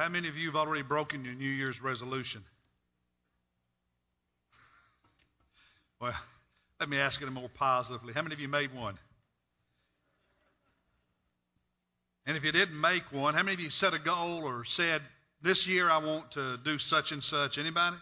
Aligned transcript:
How 0.00 0.08
many 0.08 0.28
of 0.28 0.36
you 0.38 0.46
have 0.46 0.56
already 0.56 0.80
broken 0.80 1.26
your 1.26 1.34
New 1.34 1.50
Year's 1.50 1.82
resolution? 1.82 2.42
Well, 6.00 6.14
let 6.80 6.88
me 6.88 6.96
ask 6.96 7.20
it 7.20 7.30
more 7.30 7.50
positively. 7.50 8.14
How 8.14 8.22
many 8.22 8.32
of 8.32 8.40
you 8.40 8.48
made 8.48 8.74
one? 8.74 8.96
And 12.24 12.34
if 12.34 12.44
you 12.44 12.50
didn't 12.50 12.80
make 12.80 13.12
one, 13.12 13.34
how 13.34 13.42
many 13.42 13.52
of 13.52 13.60
you 13.60 13.68
set 13.68 13.92
a 13.92 13.98
goal 13.98 14.44
or 14.44 14.64
said, 14.64 15.02
this 15.42 15.68
year 15.68 15.90
I 15.90 15.98
want 15.98 16.30
to 16.30 16.56
do 16.64 16.78
such 16.78 17.12
and 17.12 17.22
such? 17.22 17.58
Anybody? 17.58 17.96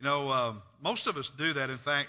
You 0.00 0.06
know, 0.06 0.28
um, 0.28 0.62
most 0.82 1.06
of 1.06 1.16
us 1.16 1.30
do 1.38 1.52
that. 1.52 1.70
In 1.70 1.78
fact, 1.78 2.08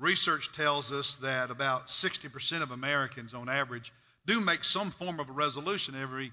research 0.00 0.50
tells 0.50 0.90
us 0.90 1.18
that 1.18 1.52
about 1.52 1.86
60% 1.86 2.62
of 2.62 2.72
Americans, 2.72 3.32
on 3.32 3.48
average, 3.48 3.92
do 4.26 4.40
make 4.40 4.64
some 4.64 4.90
form 4.90 5.20
of 5.20 5.28
a 5.28 5.32
resolution 5.32 5.94
every 5.94 6.32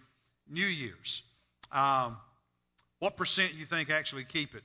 New 0.50 0.66
Year's. 0.66 1.22
Um, 1.72 2.18
what 3.00 3.18
percent 3.18 3.54
do 3.54 3.58
you 3.58 3.66
think 3.66 3.90
actually 3.90 4.26
keep 4.26 4.56
it? 4.56 4.64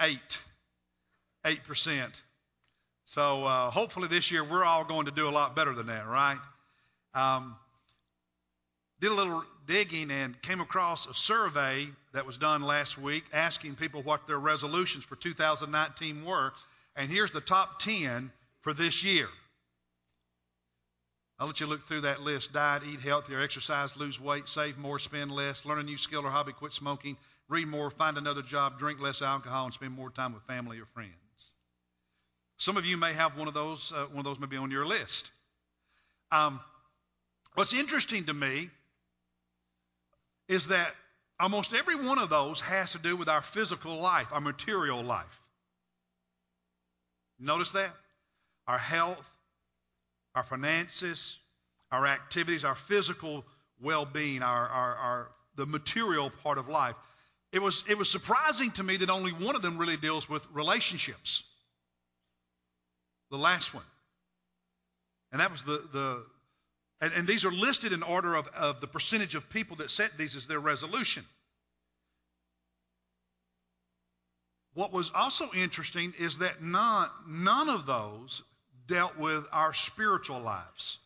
Eight. 0.00 0.42
Eight 1.44 1.64
percent. 1.64 2.22
So 3.06 3.44
uh, 3.44 3.70
hopefully 3.70 4.08
this 4.08 4.30
year 4.30 4.44
we're 4.44 4.64
all 4.64 4.84
going 4.84 5.06
to 5.06 5.12
do 5.12 5.28
a 5.28 5.30
lot 5.30 5.56
better 5.56 5.74
than 5.74 5.88
that, 5.88 6.06
right? 6.06 6.38
Um, 7.14 7.56
did 9.00 9.10
a 9.10 9.14
little 9.14 9.42
digging 9.66 10.10
and 10.10 10.40
came 10.42 10.60
across 10.60 11.06
a 11.06 11.14
survey 11.14 11.88
that 12.12 12.26
was 12.26 12.38
done 12.38 12.62
last 12.62 12.98
week 12.98 13.24
asking 13.32 13.74
people 13.76 14.02
what 14.02 14.26
their 14.26 14.38
resolutions 14.38 15.04
for 15.04 15.16
2019 15.16 16.24
were. 16.24 16.52
And 16.96 17.10
here's 17.10 17.30
the 17.30 17.40
top 17.40 17.80
10 17.80 18.30
for 18.60 18.74
this 18.74 19.02
year. 19.02 19.28
I'll 21.40 21.46
let 21.46 21.58
you 21.58 21.66
look 21.66 21.80
through 21.88 22.02
that 22.02 22.20
list 22.20 22.52
diet, 22.52 22.82
eat 22.86 23.00
healthier, 23.00 23.40
exercise, 23.40 23.96
lose 23.96 24.20
weight, 24.20 24.46
save 24.46 24.76
more, 24.76 24.98
spend 24.98 25.32
less, 25.32 25.64
learn 25.64 25.78
a 25.78 25.82
new 25.82 25.96
skill 25.96 26.26
or 26.26 26.30
hobby, 26.30 26.52
quit 26.52 26.74
smoking, 26.74 27.16
read 27.48 27.66
more, 27.66 27.90
find 27.90 28.18
another 28.18 28.42
job, 28.42 28.78
drink 28.78 29.00
less 29.00 29.22
alcohol, 29.22 29.64
and 29.64 29.72
spend 29.72 29.92
more 29.92 30.10
time 30.10 30.34
with 30.34 30.42
family 30.42 30.78
or 30.78 30.84
friends. 30.92 31.14
Some 32.58 32.76
of 32.76 32.84
you 32.84 32.98
may 32.98 33.14
have 33.14 33.38
one 33.38 33.48
of 33.48 33.54
those. 33.54 33.90
Uh, 33.90 34.04
one 34.04 34.18
of 34.18 34.24
those 34.24 34.38
may 34.38 34.48
be 34.48 34.58
on 34.58 34.70
your 34.70 34.84
list. 34.84 35.30
Um, 36.30 36.60
what's 37.54 37.72
interesting 37.72 38.26
to 38.26 38.34
me 38.34 38.68
is 40.46 40.66
that 40.66 40.94
almost 41.38 41.72
every 41.72 41.96
one 41.96 42.18
of 42.18 42.28
those 42.28 42.60
has 42.60 42.92
to 42.92 42.98
do 42.98 43.16
with 43.16 43.30
our 43.30 43.40
physical 43.40 43.96
life, 43.98 44.26
our 44.30 44.42
material 44.42 45.02
life. 45.02 45.40
Notice 47.38 47.72
that? 47.72 47.90
Our 48.66 48.76
health, 48.76 49.26
our 50.34 50.42
finances, 50.42 51.38
our 51.90 52.06
activities, 52.06 52.64
our 52.64 52.74
physical 52.74 53.44
well-being, 53.80 54.42
our, 54.42 54.68
our, 54.68 54.94
our 54.94 55.30
the 55.56 55.66
material 55.66 56.30
part 56.42 56.58
of 56.58 56.68
life. 56.68 56.94
It 57.52 57.60
was 57.60 57.84
it 57.88 57.98
was 57.98 58.08
surprising 58.08 58.70
to 58.72 58.82
me 58.82 58.98
that 58.98 59.10
only 59.10 59.32
one 59.32 59.56
of 59.56 59.62
them 59.62 59.76
really 59.76 59.96
deals 59.96 60.28
with 60.28 60.46
relationships 60.52 61.42
the 63.30 63.38
last 63.38 63.74
one. 63.74 63.84
And 65.32 65.40
that 65.40 65.50
was 65.50 65.62
the, 65.62 65.82
the 65.92 66.24
and, 67.00 67.12
and 67.14 67.26
these 67.26 67.44
are 67.44 67.52
listed 67.52 67.92
in 67.92 68.02
order 68.02 68.34
of, 68.34 68.48
of 68.48 68.80
the 68.80 68.86
percentage 68.86 69.34
of 69.34 69.48
people 69.50 69.76
that 69.76 69.90
set 69.90 70.18
these 70.18 70.36
as 70.36 70.46
their 70.46 70.58
resolution. 70.58 71.24
What 74.74 74.92
was 74.92 75.10
also 75.14 75.50
interesting 75.54 76.14
is 76.18 76.38
that 76.38 76.62
none, 76.62 77.08
none 77.26 77.68
of 77.68 77.86
those 77.86 78.42
dealt 78.90 79.16
with 79.16 79.44
our 79.52 79.72
spiritual 79.72 80.40
lives. 80.40 80.98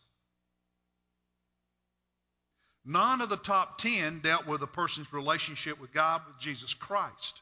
None 2.83 3.21
of 3.21 3.29
the 3.29 3.37
top 3.37 3.77
10 3.77 4.19
dealt 4.19 4.45
with 4.45 4.61
a 4.61 4.67
person's 4.67 5.11
relationship 5.13 5.79
with 5.79 5.93
God, 5.93 6.21
with 6.27 6.37
Jesus 6.39 6.73
Christ. 6.73 7.41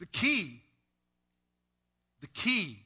The 0.00 0.06
key 0.06 0.60
the 2.24 2.40
key 2.40 2.78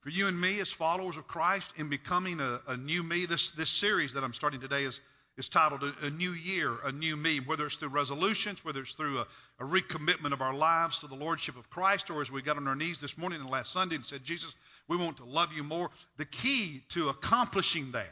for 0.00 0.10
you 0.10 0.26
and 0.26 0.40
me 0.40 0.58
as 0.58 0.72
followers 0.72 1.16
of 1.16 1.28
Christ 1.28 1.72
in 1.76 1.88
becoming 1.88 2.40
a, 2.40 2.60
a 2.66 2.76
new 2.76 3.04
me. 3.04 3.24
This, 3.24 3.52
this 3.52 3.70
series 3.70 4.14
that 4.14 4.24
I'm 4.24 4.34
starting 4.34 4.60
today 4.60 4.82
is, 4.82 5.00
is 5.36 5.48
titled 5.48 5.82
a, 6.02 6.10
New 6.10 6.32
Year, 6.32 6.76
a 6.84 6.92
New 6.92 7.16
Me, 7.16 7.40
whether 7.40 7.66
it's 7.66 7.76
through 7.76 7.90
resolutions, 7.90 8.64
whether 8.64 8.80
it's 8.80 8.94
through 8.94 9.18
a, 9.18 9.26
a 9.60 9.64
recommitment 9.64 10.32
of 10.32 10.40
our 10.40 10.54
lives 10.54 11.00
to 11.00 11.08
the 11.08 11.14
Lordship 11.14 11.58
of 11.58 11.68
Christ, 11.68 12.10
or 12.10 12.22
as 12.22 12.32
we 12.32 12.40
got 12.40 12.56
on 12.56 12.66
our 12.66 12.76
knees 12.76 13.00
this 13.00 13.18
morning 13.18 13.40
and 13.40 13.50
last 13.50 13.72
Sunday 13.72 13.96
and 13.96 14.06
said, 14.06 14.24
Jesus, 14.24 14.54
we 14.88 14.96
want 14.96 15.18
to 15.18 15.24
love 15.24 15.52
you 15.52 15.62
more. 15.62 15.90
The 16.16 16.24
key 16.24 16.82
to 16.90 17.10
accomplishing 17.10 17.92
that 17.92 18.06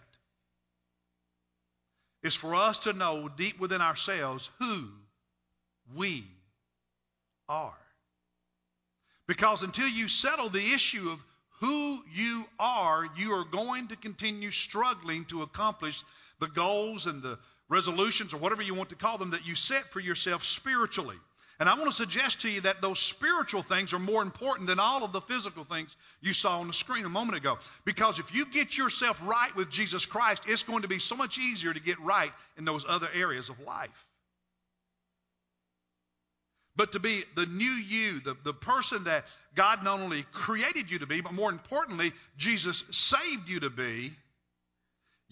is 2.23 2.35
for 2.35 2.55
us 2.55 2.79
to 2.81 2.93
know 2.93 3.29
deep 3.29 3.59
within 3.59 3.81
ourselves 3.81 4.51
who 4.59 4.89
we 5.95 6.25
are. 7.49 7.73
Because 9.27 9.63
until 9.63 9.89
you 9.89 10.09
settle 10.09 10.51
the 10.51 10.75
issue 10.75 11.11
of 11.11 11.19
who 11.61 12.03
you 12.13 12.45
are, 12.59 13.07
you 13.17 13.33
are 13.33 13.45
going 13.45 13.89
to 13.89 13.97
continue 13.97 14.51
struggling 14.51 15.25
to 15.27 15.43
accomplish 15.43 16.03
the 16.45 16.55
goals 16.55 17.07
and 17.07 17.23
the 17.23 17.39
resolutions 17.69 18.35
or 18.35 18.37
whatever 18.37 18.63
you 18.63 18.75
want 18.75 18.91
to 18.91 18.95
call 18.95 19.19
them 19.19 19.31
that 19.31 19.47
you 19.47 19.55
set 19.55 19.91
for 19.93 20.01
yourself 20.01 20.45
spiritually. 20.45 21.17
And 21.61 21.69
I 21.69 21.75
want 21.75 21.87
to 21.87 21.93
suggest 21.93 22.43
to 22.43 22.51
you 22.51 22.63
that 22.63 22.83
those 22.83 22.99
spiritual 22.99 23.63
things 23.63 23.95
are 23.95 23.99
more 23.99 24.23
important 24.23 24.67
than 24.67 24.81
all 24.81 25.05
of 25.05 25.13
the 25.13 25.21
physical 25.21 25.65
things 25.65 25.95
you 26.21 26.33
saw 26.33 26.59
on 26.59 26.67
the 26.67 26.73
screen 26.73 27.05
a 27.05 27.09
moment 27.09 27.39
ago. 27.39 27.59
Because 27.85 28.19
if 28.19 28.35
you 28.35 28.47
get 28.47 28.77
yourself 28.77 29.21
right 29.25 29.55
with 29.55 29.71
Jesus 29.71 30.05
Christ, 30.05 30.43
it's 30.49 30.65
going 30.65 30.83
to 30.83 30.89
be 30.89 30.99
so 30.99 31.15
much 31.15 31.39
easier 31.39 31.73
to 31.73 31.81
get 31.81 32.01
right 32.01 32.33
in 32.59 32.65
those 32.65 32.85
other 32.89 33.09
areas 33.15 33.49
of 33.49 33.61
life 33.61 34.07
but 36.77 36.93
to 36.93 36.99
be 36.99 37.25
the 37.37 37.47
new 37.47 37.65
you, 37.65 38.21
the, 38.21 38.37
the 38.43 38.55
person 38.55 39.05
that 39.05 39.27
God 39.55 39.85
not 39.85 40.01
only 40.01 40.25
created 40.33 40.91
you 40.91 40.99
to 41.01 41.07
be, 41.07 41.21
but 41.21 41.33
more 41.33 41.51
importantly, 41.51 42.13
Jesus 42.37 42.85
saved 42.91 43.49
you 43.49 43.61
to 43.61 43.71
be, 43.71 44.13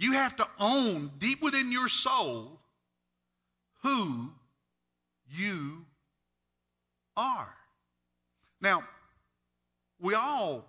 you 0.03 0.13
have 0.13 0.37
to 0.37 0.49
own 0.59 1.11
deep 1.19 1.43
within 1.43 1.71
your 1.71 1.89
soul 1.89 2.59
who 3.83 4.31
you 5.31 5.85
are. 7.17 7.55
Now, 8.61 8.85
we 10.01 10.15
all 10.15 10.65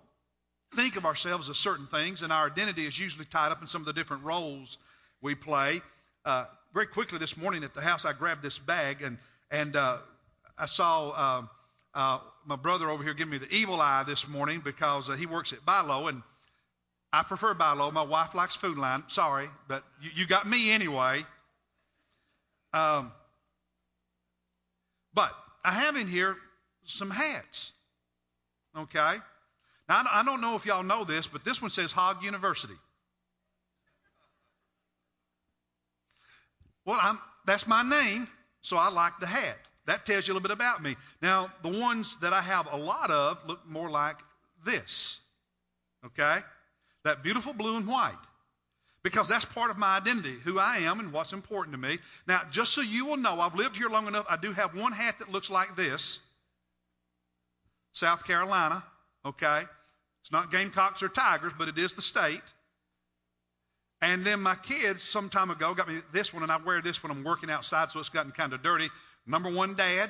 think 0.74 0.96
of 0.96 1.04
ourselves 1.04 1.48
as 1.48 1.56
certain 1.56 1.86
things, 1.86 2.22
and 2.22 2.32
our 2.32 2.46
identity 2.46 2.86
is 2.86 2.98
usually 2.98 3.24
tied 3.24 3.52
up 3.52 3.60
in 3.60 3.68
some 3.68 3.82
of 3.82 3.86
the 3.86 3.92
different 3.92 4.24
roles 4.24 4.78
we 5.20 5.34
play. 5.34 5.80
Uh, 6.24 6.46
very 6.72 6.86
quickly 6.86 7.18
this 7.18 7.36
morning 7.36 7.64
at 7.64 7.74
the 7.74 7.80
house, 7.80 8.04
I 8.04 8.12
grabbed 8.12 8.42
this 8.42 8.58
bag, 8.58 9.02
and 9.02 9.18
and 9.50 9.76
uh, 9.76 9.98
I 10.58 10.66
saw 10.66 11.10
uh, 11.10 11.42
uh, 11.94 12.18
my 12.46 12.56
brother 12.56 12.90
over 12.90 13.02
here 13.02 13.14
give 13.14 13.28
me 13.28 13.38
the 13.38 13.52
evil 13.52 13.80
eye 13.80 14.04
this 14.04 14.26
morning 14.26 14.60
because 14.64 15.08
uh, 15.08 15.12
he 15.12 15.26
works 15.26 15.52
at 15.52 15.64
Bi-Lo, 15.64 16.08
and 16.08 16.22
I 17.14 17.22
prefer 17.22 17.54
Bi-Lo. 17.54 17.92
My 17.92 18.02
wife 18.02 18.34
likes 18.34 18.56
Food 18.56 18.76
Lion. 18.76 19.04
Sorry, 19.06 19.48
but 19.68 19.84
you, 20.02 20.10
you 20.16 20.26
got 20.26 20.48
me 20.48 20.72
anyway. 20.72 21.24
Um, 22.72 23.12
but 25.14 25.32
I 25.64 25.70
have 25.70 25.94
in 25.94 26.08
here 26.08 26.36
some 26.86 27.10
hats. 27.10 27.72
Okay? 28.76 29.14
Now, 29.88 30.02
I 30.10 30.24
don't 30.24 30.40
know 30.40 30.56
if 30.56 30.66
y'all 30.66 30.82
know 30.82 31.04
this, 31.04 31.28
but 31.28 31.44
this 31.44 31.62
one 31.62 31.70
says 31.70 31.92
Hog 31.92 32.24
University. 32.24 32.74
Well, 36.84 36.98
I'm, 37.00 37.20
that's 37.46 37.68
my 37.68 37.84
name, 37.84 38.26
so 38.60 38.76
I 38.76 38.90
like 38.90 39.20
the 39.20 39.26
hat. 39.26 39.56
That 39.86 40.04
tells 40.04 40.26
you 40.26 40.32
a 40.32 40.34
little 40.34 40.48
bit 40.48 40.54
about 40.54 40.82
me. 40.82 40.96
Now, 41.22 41.52
the 41.62 41.68
ones 41.68 42.16
that 42.22 42.32
I 42.32 42.40
have 42.40 42.66
a 42.72 42.76
lot 42.76 43.10
of 43.12 43.38
look 43.46 43.64
more 43.68 43.88
like 43.88 44.16
this. 44.64 45.20
Okay? 46.06 46.38
That 47.04 47.22
beautiful 47.22 47.52
blue 47.52 47.76
and 47.76 47.86
white. 47.86 48.12
Because 49.02 49.28
that's 49.28 49.44
part 49.44 49.70
of 49.70 49.76
my 49.76 49.98
identity, 49.98 50.34
who 50.44 50.58
I 50.58 50.78
am 50.78 50.98
and 50.98 51.12
what's 51.12 51.34
important 51.34 51.74
to 51.74 51.78
me. 51.78 51.98
Now, 52.26 52.40
just 52.50 52.72
so 52.72 52.80
you 52.80 53.04
will 53.04 53.18
know, 53.18 53.38
I've 53.38 53.54
lived 53.54 53.76
here 53.76 53.90
long 53.90 54.06
enough, 54.06 54.24
I 54.30 54.36
do 54.36 54.50
have 54.52 54.74
one 54.74 54.92
hat 54.92 55.18
that 55.18 55.30
looks 55.30 55.50
like 55.50 55.76
this 55.76 56.20
South 57.92 58.24
Carolina. 58.26 58.82
Okay? 59.26 59.62
It's 60.22 60.32
not 60.32 60.50
Gamecocks 60.50 61.02
or 61.02 61.08
Tigers, 61.08 61.52
but 61.58 61.68
it 61.68 61.76
is 61.76 61.92
the 61.94 62.02
state. 62.02 62.42
And 64.00 64.24
then 64.24 64.40
my 64.40 64.54
kids, 64.54 65.02
some 65.02 65.28
time 65.28 65.50
ago, 65.50 65.74
got 65.74 65.88
me 65.88 66.00
this 66.12 66.32
one, 66.32 66.42
and 66.42 66.50
I 66.50 66.56
wear 66.56 66.80
this 66.80 67.02
when 67.02 67.10
I'm 67.12 67.24
working 67.24 67.50
outside, 67.50 67.90
so 67.90 68.00
it's 68.00 68.08
gotten 68.08 68.32
kind 68.32 68.54
of 68.54 68.62
dirty. 68.62 68.90
Number 69.26 69.50
one, 69.50 69.74
dad. 69.74 70.08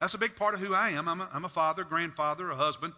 That's 0.00 0.14
a 0.14 0.18
big 0.18 0.34
part 0.34 0.54
of 0.54 0.60
who 0.60 0.74
I 0.74 0.90
am. 0.90 1.08
I'm 1.08 1.20
a, 1.20 1.28
I'm 1.32 1.44
a 1.44 1.48
father, 1.48 1.84
grandfather, 1.84 2.50
a 2.50 2.56
husband. 2.56 2.92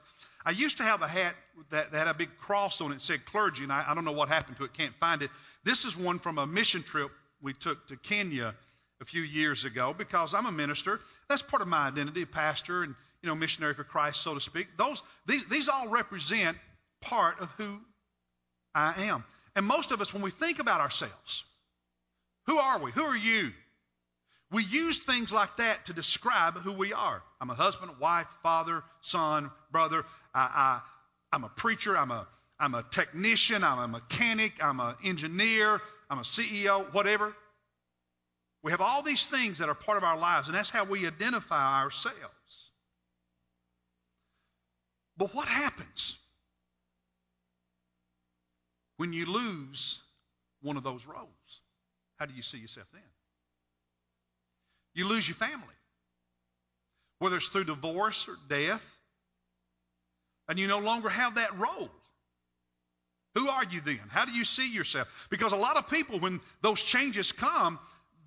I 0.44 0.50
used 0.50 0.76
to 0.79 0.82
have 0.82 1.02
a 1.02 1.08
hat 1.08 1.35
that, 1.70 1.93
that 1.93 1.99
had 1.99 2.08
a 2.08 2.14
big 2.14 2.37
cross 2.38 2.81
on 2.81 2.93
it, 2.93 3.00
said 3.00 3.25
clergy, 3.25 3.62
and 3.62 3.73
I, 3.73 3.85
I 3.88 3.94
don't 3.94 4.05
know 4.05 4.12
what 4.12 4.29
happened 4.29 4.58
to 4.58 4.64
it, 4.64 4.75
can't 4.75 4.94
find 4.96 5.23
it. 5.23 5.31
This 5.64 5.85
is 5.85 5.96
one 5.96 6.19
from 6.19 6.38
a 6.38 6.46
mission 6.46 6.82
trip 6.82 7.11
we 7.41 7.55
took 7.55 7.87
to 7.88 7.96
Kenya 7.96 8.55
a 9.00 9.05
few 9.05 9.23
years 9.23 9.64
ago 9.64 9.94
because 9.96 10.35
I'm 10.35 10.46
a 10.46 10.52
minister. 10.52 11.00
That's 11.29 11.43
part 11.43 11.62
of 11.62 11.69
my 11.69 11.87
identity, 11.88 12.25
pastor 12.25 12.82
and 12.82 12.94
you 13.23 13.29
know 13.29 13.35
missionary 13.35 13.75
for 13.75 13.85
Christ, 13.85 14.23
so 14.23 14.35
to 14.35 14.41
speak. 14.41 14.69
Those 14.76 15.02
these 15.26 15.46
these 15.46 15.69
all 15.69 15.88
represent 15.88 16.56
part 17.00 17.41
of 17.41 17.50
who 17.56 17.81
I 18.75 19.05
am. 19.05 19.25
And 19.56 19.64
most 19.64 19.93
of 19.93 20.00
us, 20.00 20.12
when 20.12 20.23
we 20.23 20.31
think 20.31 20.58
about 20.58 20.81
ourselves, 20.81 21.44
who 22.46 22.58
are 22.58 22.79
we? 22.81 22.91
Who 22.93 23.02
are 23.02 23.17
you? 23.17 23.52
We 24.55 24.62
use 24.62 25.01
things 25.01 25.33
like 25.33 25.56
that 25.56 25.87
to 25.87 25.93
describe 25.93 26.56
who 26.56 26.71
we 26.71 26.93
are. 26.93 27.21
I'm 27.41 27.51
a 27.51 27.55
husband, 27.55 27.91
wife, 27.99 28.29
father, 28.45 28.85
son, 29.01 29.51
brother. 29.73 30.05
I, 30.33 30.81
I'm 31.33 31.43
a 31.43 31.49
preacher. 31.49 31.97
I'm 31.97 32.12
a, 32.12 32.25
I'm 32.61 32.77
a 32.77 32.85
technician. 32.85 33.65
I'm 33.65 33.81
a 33.81 33.89
mechanic. 33.89 34.62
I'm 34.62 34.79
an 34.79 34.95
engineer. 35.03 35.81
I'm 36.09 36.19
a 36.19 36.23
CEO, 36.23 36.95
whatever. 36.95 37.35
We 38.62 38.71
have 38.71 38.81
all 38.81 39.03
these 39.03 39.27
things 39.27 39.59
that 39.59 39.69
are 39.69 39.75
part 39.75 39.99
of 39.99 40.05
our 40.05 40.17
lives, 40.17 40.47
and 40.47 40.56
that's 40.56 40.71
how 40.71 40.85
we 40.85 41.05
identify 41.05 41.83
ourselves. 41.83 42.71
But 45.17 45.35
what 45.35 45.49
happens 45.49 46.17
when 48.99 49.12
you 49.12 49.27
lose 49.27 49.99
one 50.62 50.77
of 50.77 50.85
those 50.85 51.06
roles? 51.06 51.61
How 52.21 52.27
do 52.27 52.35
you 52.35 52.43
see 52.43 52.59
yourself 52.59 52.87
then? 52.93 53.03
You 54.94 55.08
lose 55.08 55.29
your 55.29 55.37
family, 55.37 55.75
whether 57.19 57.37
it's 57.37 57.49
through 57.49 57.64
divorce 57.64 58.29
or 58.29 58.37
death, 58.49 58.99
and 60.49 60.58
you 60.58 60.67
no 60.67 60.79
longer 60.79 61.08
have 61.08 61.37
that 61.37 61.58
role. 61.58 61.91
Who 63.35 63.49
are 63.49 63.64
you 63.64 63.81
then? 63.81 64.00
How 64.11 64.25
do 64.25 64.32
you 64.32 64.44
see 64.44 64.73
yourself? 64.73 65.26
Because 65.29 65.52
a 65.52 65.56
lot 65.56 65.76
of 65.76 65.91
people, 65.91 66.20
when 66.20 66.41
those 66.62 66.81
changes 66.81 67.32
come, 67.32 67.81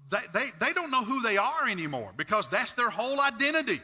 they, 0.10 0.20
they, 0.34 0.46
they 0.60 0.74
don't 0.74 0.92
know 0.92 1.04
who 1.04 1.22
they 1.22 1.38
are 1.38 1.70
anymore 1.70 2.14
because 2.16 2.50
that's 2.50 2.74
their 2.74 2.90
whole 2.90 3.20
identity. 3.22 3.80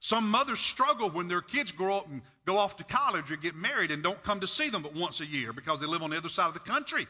Some 0.00 0.30
mothers 0.30 0.58
struggle 0.58 1.10
when 1.10 1.28
their 1.28 1.40
kids 1.40 1.70
grow 1.70 1.98
up 1.98 2.08
and 2.08 2.22
go 2.44 2.58
off 2.58 2.76
to 2.78 2.84
college 2.84 3.30
or 3.30 3.36
get 3.36 3.54
married 3.54 3.92
and 3.92 4.02
don't 4.02 4.20
come 4.24 4.40
to 4.40 4.48
see 4.48 4.68
them 4.68 4.82
but 4.82 4.94
once 4.94 5.20
a 5.20 5.26
year 5.26 5.52
because 5.52 5.78
they 5.78 5.86
live 5.86 6.02
on 6.02 6.10
the 6.10 6.16
other 6.16 6.28
side 6.28 6.48
of 6.48 6.54
the 6.54 6.60
country. 6.60 7.06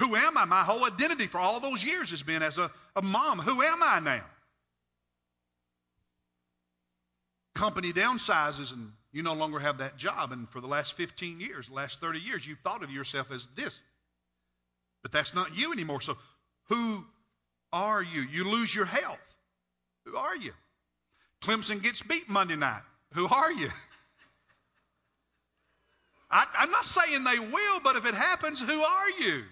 Who 0.00 0.16
am 0.16 0.36
I? 0.36 0.44
My 0.44 0.62
whole 0.62 0.84
identity 0.84 1.26
for 1.26 1.38
all 1.38 1.60
those 1.60 1.84
years 1.84 2.10
has 2.10 2.22
been 2.22 2.42
as 2.42 2.58
a, 2.58 2.70
a 2.96 3.02
mom. 3.02 3.38
Who 3.38 3.62
am 3.62 3.82
I 3.82 4.00
now? 4.00 4.24
Company 7.54 7.92
downsizes 7.92 8.72
and 8.72 8.90
you 9.12 9.22
no 9.22 9.34
longer 9.34 9.60
have 9.60 9.78
that 9.78 9.96
job. 9.96 10.32
And 10.32 10.48
for 10.48 10.60
the 10.60 10.66
last 10.66 10.94
15 10.94 11.38
years, 11.38 11.68
the 11.68 11.74
last 11.74 12.00
30 12.00 12.18
years, 12.18 12.44
you've 12.44 12.58
thought 12.60 12.82
of 12.82 12.90
yourself 12.90 13.30
as 13.30 13.46
this. 13.54 13.82
But 15.02 15.12
that's 15.12 15.34
not 15.34 15.56
you 15.56 15.72
anymore. 15.72 16.00
So 16.00 16.16
who 16.68 17.04
are 17.72 18.02
you? 18.02 18.22
You 18.22 18.44
lose 18.44 18.74
your 18.74 18.86
health. 18.86 19.36
Who 20.06 20.16
are 20.16 20.36
you? 20.36 20.52
Clemson 21.42 21.80
gets 21.82 22.02
beat 22.02 22.28
Monday 22.28 22.56
night. 22.56 22.82
Who 23.12 23.28
are 23.28 23.52
you? 23.52 23.68
I, 26.30 26.46
am 26.58 26.70
not 26.72 26.84
saying 26.84 27.22
they 27.22 27.38
will, 27.38 27.80
but 27.84 27.94
if 27.96 28.06
it 28.06 28.14
happens, 28.14 28.60
who 28.60 28.80
are 28.82 29.10
you? 29.20 29.44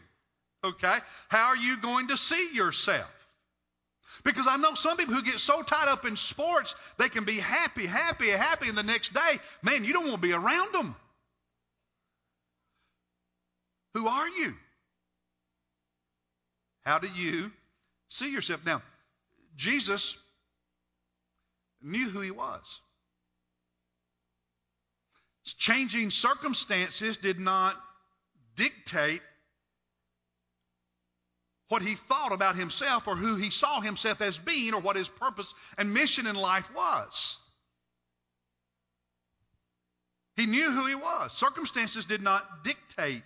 Okay? 0.64 0.96
How 1.28 1.48
are 1.48 1.56
you 1.56 1.76
going 1.78 2.08
to 2.08 2.16
see 2.16 2.54
yourself? 2.54 3.10
Because 4.24 4.46
I 4.48 4.56
know 4.56 4.74
some 4.74 4.96
people 4.96 5.14
who 5.14 5.22
get 5.22 5.40
so 5.40 5.62
tied 5.62 5.88
up 5.88 6.04
in 6.04 6.16
sports, 6.16 6.74
they 6.98 7.08
can 7.08 7.24
be 7.24 7.38
happy, 7.38 7.86
happy, 7.86 8.28
happy, 8.28 8.68
and 8.68 8.76
the 8.76 8.82
next 8.82 9.14
day, 9.14 9.38
man, 9.62 9.84
you 9.84 9.92
don't 9.92 10.04
want 10.04 10.20
to 10.20 10.28
be 10.28 10.32
around 10.32 10.74
them. 10.74 10.94
Who 13.94 14.06
are 14.06 14.28
you? 14.28 14.54
How 16.84 16.98
do 16.98 17.08
you 17.08 17.50
see 18.08 18.32
yourself? 18.32 18.64
Now, 18.64 18.82
Jesus 19.56 20.16
knew 21.82 22.08
who 22.08 22.20
he 22.20 22.30
was. 22.30 22.80
Changing 25.44 26.10
circumstances 26.10 27.16
did 27.16 27.40
not 27.40 27.76
dictate 28.56 29.20
what 31.72 31.80
he 31.80 31.94
thought 31.94 32.32
about 32.32 32.54
himself 32.54 33.08
or 33.08 33.16
who 33.16 33.34
he 33.36 33.48
saw 33.48 33.80
himself 33.80 34.20
as 34.20 34.38
being 34.38 34.74
or 34.74 34.80
what 34.82 34.94
his 34.94 35.08
purpose 35.08 35.54
and 35.78 35.94
mission 35.94 36.26
in 36.26 36.36
life 36.36 36.70
was. 36.76 37.38
He 40.36 40.44
knew 40.44 40.70
who 40.70 40.84
he 40.84 40.94
was. 40.94 41.32
Circumstances 41.32 42.04
did 42.04 42.20
not 42.20 42.62
dictate 42.62 43.24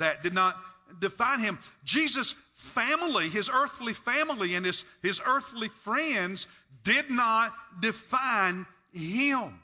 that, 0.00 0.24
did 0.24 0.34
not 0.34 0.56
define 0.98 1.38
him. 1.38 1.60
Jesus' 1.84 2.34
family, 2.56 3.28
his 3.28 3.48
earthly 3.48 3.92
family, 3.92 4.56
and 4.56 4.66
his, 4.66 4.84
his 5.00 5.20
earthly 5.24 5.68
friends 5.68 6.48
did 6.82 7.08
not 7.08 7.52
define 7.80 8.66
him. 8.92 9.60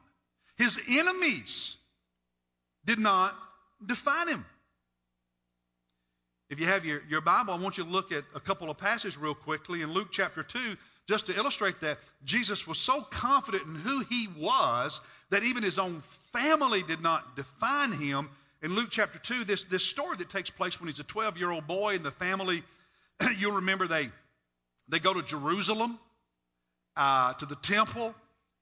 His 0.58 0.78
enemies 0.88 1.76
did 2.84 3.00
not 3.00 3.36
define 3.84 4.28
him. 4.28 4.46
If 6.48 6.60
you 6.60 6.66
have 6.66 6.84
your, 6.84 7.02
your 7.08 7.20
Bible, 7.20 7.54
I 7.54 7.58
want 7.58 7.76
you 7.76 7.84
to 7.84 7.90
look 7.90 8.12
at 8.12 8.22
a 8.34 8.40
couple 8.40 8.70
of 8.70 8.78
passages 8.78 9.18
real 9.18 9.34
quickly. 9.34 9.82
In 9.82 9.92
Luke 9.92 10.08
chapter 10.12 10.44
2, 10.44 10.76
just 11.08 11.26
to 11.26 11.36
illustrate 11.36 11.80
that, 11.80 11.98
Jesus 12.24 12.68
was 12.68 12.78
so 12.78 13.00
confident 13.00 13.64
in 13.64 13.74
who 13.74 14.04
he 14.08 14.28
was 14.38 15.00
that 15.30 15.42
even 15.42 15.64
his 15.64 15.78
own 15.78 16.02
family 16.32 16.84
did 16.84 17.00
not 17.00 17.34
define 17.34 17.90
him. 17.90 18.30
In 18.62 18.74
Luke 18.74 18.88
chapter 18.90 19.18
2, 19.18 19.44
this, 19.44 19.64
this 19.64 19.84
story 19.84 20.16
that 20.18 20.30
takes 20.30 20.50
place 20.50 20.80
when 20.80 20.88
he's 20.88 21.00
a 21.00 21.04
12 21.04 21.36
year 21.36 21.50
old 21.50 21.66
boy 21.66 21.96
and 21.96 22.04
the 22.04 22.12
family, 22.12 22.62
you'll 23.38 23.56
remember 23.56 23.88
they, 23.88 24.08
they 24.88 25.00
go 25.00 25.12
to 25.14 25.22
Jerusalem, 25.22 25.98
uh, 26.96 27.32
to 27.34 27.46
the 27.46 27.56
temple, 27.56 28.14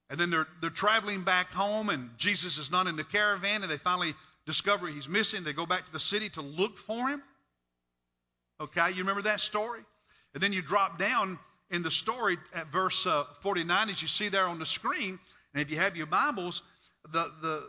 and 0.08 0.18
then 0.18 0.30
they're, 0.30 0.46
they're 0.62 0.70
traveling 0.70 1.22
back 1.22 1.52
home, 1.52 1.90
and 1.90 2.10
Jesus 2.16 2.56
is 2.56 2.70
not 2.70 2.86
in 2.86 2.96
the 2.96 3.04
caravan, 3.04 3.62
and 3.62 3.70
they 3.70 3.78
finally 3.78 4.14
discover 4.46 4.88
he's 4.88 5.08
missing. 5.08 5.44
They 5.44 5.52
go 5.52 5.66
back 5.66 5.84
to 5.86 5.92
the 5.92 6.00
city 6.00 6.30
to 6.30 6.40
look 6.40 6.78
for 6.78 7.08
him. 7.08 7.22
Okay, 8.60 8.90
you 8.90 8.98
remember 8.98 9.22
that 9.22 9.40
story? 9.40 9.80
And 10.34 10.42
then 10.42 10.52
you 10.52 10.62
drop 10.62 10.98
down 10.98 11.38
in 11.70 11.82
the 11.82 11.90
story 11.90 12.38
at 12.54 12.68
verse 12.68 13.06
uh, 13.06 13.24
49, 13.40 13.90
as 13.90 14.00
you 14.00 14.08
see 14.08 14.28
there 14.28 14.46
on 14.46 14.58
the 14.58 14.66
screen. 14.66 15.18
And 15.52 15.62
if 15.62 15.70
you 15.70 15.76
have 15.76 15.96
your 15.96 16.06
Bibles, 16.06 16.62
the, 17.12 17.30
the 17.42 17.68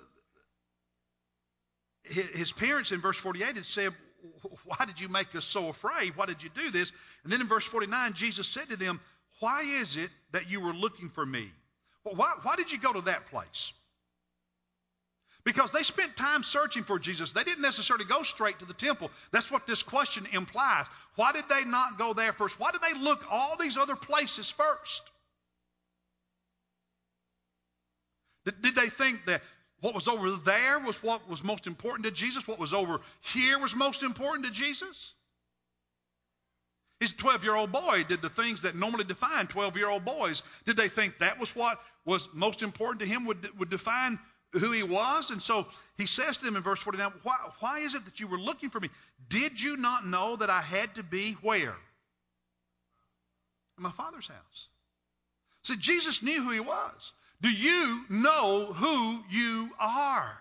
his 2.04 2.52
parents 2.52 2.92
in 2.92 3.02
verse 3.02 3.18
48 3.18 3.56
had 3.56 3.66
said, 3.66 3.94
Why 4.64 4.86
did 4.86 5.00
you 5.00 5.10
make 5.10 5.36
us 5.36 5.46
so 5.46 5.70
afraid? 5.70 6.16
Why 6.16 6.26
did 6.26 6.44
you 6.44 6.50
do 6.50 6.70
this? 6.70 6.92
And 7.24 7.34
then 7.34 7.42
in 7.42 7.48
verse 7.48 7.66
49, 7.66 8.14
Jesus 8.14 8.48
said 8.48 8.70
to 8.70 8.78
them, 8.78 9.00
Why 9.40 9.64
is 9.64 9.98
it 9.98 10.10
that 10.32 10.50
you 10.50 10.62
were 10.62 10.74
looking 10.74 11.10
for 11.10 11.26
me? 11.26 11.52
Well, 12.04 12.16
why, 12.16 12.34
why 12.44 12.56
did 12.56 12.72
you 12.72 12.78
go 12.78 12.94
to 12.94 13.02
that 13.02 13.28
place? 13.28 13.74
Because 15.46 15.72
they 15.72 15.84
spent 15.84 16.18
time 16.18 16.42
searching 16.42 16.84
for 16.84 16.98
Jesus. 16.98 17.32
They 17.32 17.44
didn't 17.44 17.62
necessarily 17.62 18.06
go 18.06 18.24
straight 18.24 18.60
to 18.60 18.66
the 18.66 18.74
temple. 18.74 19.12
That's 19.32 19.52
what 19.52 19.68
this 19.68 19.84
question 19.84 20.28
implies. 20.34 20.86
Why 21.16 21.32
did 21.34 21.48
they 21.48 21.64
not 21.66 22.00
go 22.00 22.14
there 22.14 22.34
first? 22.34 22.60
Why 22.60 22.72
did 22.72 22.82
they 22.82 23.00
look 23.00 23.24
all 23.30 23.56
these 23.56 23.78
other 23.78 23.96
places 23.96 24.50
first? 24.50 25.12
Did, 28.46 28.60
did 28.62 28.76
they 28.76 28.90
think 28.90 29.26
that 29.26 29.44
what 29.82 29.94
was 29.94 30.08
over 30.08 30.32
there 30.32 30.80
was 30.80 31.04
what 31.04 31.30
was 31.30 31.44
most 31.44 31.68
important 31.68 32.06
to 32.06 32.12
Jesus? 32.12 32.48
What 32.48 32.58
was 32.58 32.74
over 32.74 33.00
here 33.22 33.60
was 33.60 33.76
most 33.76 34.02
important 34.02 34.48
to 34.48 34.52
Jesus? 34.52 35.14
His 37.00 37.14
12 37.14 37.44
year 37.44 37.56
old 37.56 37.72
boy 37.72 38.04
did 38.08 38.24
the 38.24 38.30
things 38.30 38.64
that 38.64 38.76
normally 38.76 39.04
define 39.04 39.46
12 39.46 39.78
year 39.78 39.90
old 39.90 40.06
boys. 40.06 40.42
Did 40.66 40.78
they 40.78 40.88
think 40.88 41.20
that 41.20 41.40
was 41.40 41.56
what 41.56 41.80
was 42.04 42.28
most 42.34 42.64
important 42.64 43.02
to 43.02 43.06
him, 43.06 43.26
would, 43.26 43.60
would 43.60 43.70
define 43.70 44.18
who 44.60 44.72
he 44.72 44.84
was. 44.84 45.32
And 45.32 45.42
so 45.42 45.68
he 45.98 46.06
says 46.06 46.38
to 46.38 46.46
them 46.46 46.56
in 46.56 46.64
verse 46.64 46.80
49, 46.80 47.12
why, 47.24 47.36
why 47.60 47.80
is 47.80 47.96
it 47.96 48.06
that 48.06 48.20
you 48.20 48.28
were 48.28 48.40
looking 48.40 48.70
for 48.70 48.80
me? 48.80 48.90
Did 49.30 49.62
you 49.62 49.78
not 49.78 50.06
know 50.06 50.36
that 50.38 50.50
I 50.50 50.62
had 50.62 50.96
to 50.96 51.04
be 51.04 51.34
where? 51.42 51.76
In 53.78 53.84
my 53.84 53.92
father's 53.92 54.28
house. 54.28 54.68
So 55.64 55.76
Jesus 55.76 56.22
knew 56.22 56.44
who 56.44 56.52
he 56.52 56.60
was. 56.60 57.14
Do 57.42 57.50
you 57.50 58.06
know 58.10 58.72
who 58.74 59.24
you 59.30 59.70
are? 59.80 60.38